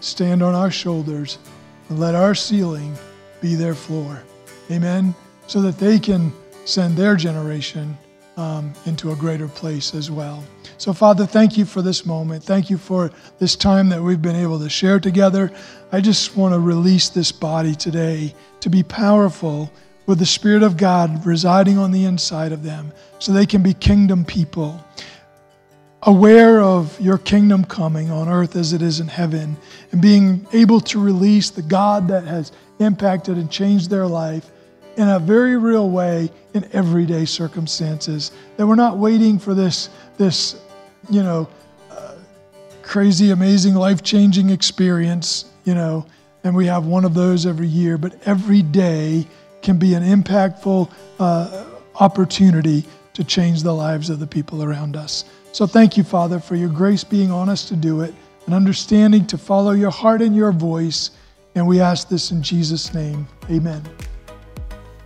stand 0.00 0.42
on 0.42 0.54
our 0.54 0.70
shoulders 0.70 1.38
and 1.88 1.98
let 1.98 2.14
our 2.14 2.34
ceiling 2.34 2.96
be 3.42 3.54
their 3.54 3.74
floor. 3.74 4.22
Amen. 4.70 5.14
So 5.46 5.60
that 5.62 5.78
they 5.78 5.98
can 5.98 6.32
send 6.64 6.96
their 6.96 7.16
generation 7.16 7.96
um, 8.36 8.72
into 8.86 9.12
a 9.12 9.16
greater 9.16 9.48
place 9.48 9.94
as 9.94 10.10
well. 10.10 10.44
So, 10.78 10.92
Father, 10.92 11.26
thank 11.26 11.58
you 11.58 11.64
for 11.64 11.82
this 11.82 12.06
moment. 12.06 12.42
Thank 12.42 12.70
you 12.70 12.78
for 12.78 13.10
this 13.38 13.56
time 13.56 13.88
that 13.90 14.02
we've 14.02 14.22
been 14.22 14.36
able 14.36 14.58
to 14.60 14.70
share 14.70 15.00
together. 15.00 15.50
I 15.92 16.00
just 16.00 16.36
want 16.36 16.54
to 16.54 16.60
release 16.60 17.08
this 17.08 17.32
body 17.32 17.74
today 17.74 18.34
to 18.60 18.70
be 18.70 18.82
powerful 18.82 19.70
with 20.06 20.18
the 20.18 20.26
Spirit 20.26 20.62
of 20.62 20.76
God 20.76 21.26
residing 21.26 21.76
on 21.76 21.90
the 21.90 22.04
inside 22.04 22.52
of 22.52 22.62
them 22.62 22.92
so 23.18 23.32
they 23.32 23.46
can 23.46 23.62
be 23.62 23.74
kingdom 23.74 24.24
people, 24.24 24.82
aware 26.04 26.60
of 26.60 26.98
your 27.00 27.18
kingdom 27.18 27.64
coming 27.64 28.10
on 28.10 28.28
earth 28.28 28.56
as 28.56 28.72
it 28.72 28.80
is 28.80 29.00
in 29.00 29.08
heaven, 29.08 29.56
and 29.92 30.00
being 30.00 30.46
able 30.52 30.80
to 30.80 30.98
release 30.98 31.50
the 31.50 31.62
God 31.62 32.08
that 32.08 32.24
has 32.24 32.52
impacted 32.78 33.36
and 33.36 33.50
changed 33.50 33.90
their 33.90 34.06
life 34.06 34.50
in 35.00 35.08
a 35.08 35.18
very 35.18 35.56
real 35.56 35.88
way 35.88 36.30
in 36.52 36.68
everyday 36.74 37.24
circumstances. 37.24 38.32
That 38.58 38.66
we're 38.66 38.74
not 38.74 38.98
waiting 38.98 39.38
for 39.38 39.54
this, 39.54 39.88
this 40.18 40.60
you 41.08 41.22
know, 41.22 41.48
uh, 41.90 42.16
crazy, 42.82 43.30
amazing, 43.30 43.74
life 43.74 44.02
changing 44.02 44.50
experience, 44.50 45.46
you 45.64 45.74
know, 45.74 46.04
and 46.44 46.54
we 46.54 46.66
have 46.66 46.84
one 46.84 47.06
of 47.06 47.14
those 47.14 47.46
every 47.46 47.66
year, 47.66 47.96
but 47.96 48.14
every 48.26 48.60
day 48.60 49.26
can 49.62 49.78
be 49.78 49.94
an 49.94 50.02
impactful 50.02 50.92
uh, 51.18 51.64
opportunity 51.98 52.84
to 53.14 53.24
change 53.24 53.62
the 53.62 53.72
lives 53.72 54.10
of 54.10 54.20
the 54.20 54.26
people 54.26 54.62
around 54.62 54.96
us. 54.96 55.24
So 55.52 55.66
thank 55.66 55.96
you, 55.96 56.04
Father, 56.04 56.38
for 56.38 56.56
your 56.56 56.68
grace 56.68 57.04
being 57.04 57.30
on 57.30 57.48
us 57.48 57.66
to 57.70 57.74
do 57.74 58.02
it 58.02 58.14
and 58.44 58.54
understanding 58.54 59.26
to 59.28 59.38
follow 59.38 59.72
your 59.72 59.90
heart 59.90 60.20
and 60.20 60.36
your 60.36 60.52
voice. 60.52 61.12
And 61.54 61.66
we 61.66 61.80
ask 61.80 62.10
this 62.10 62.32
in 62.32 62.42
Jesus' 62.42 62.92
name. 62.92 63.26
Amen. 63.50 63.82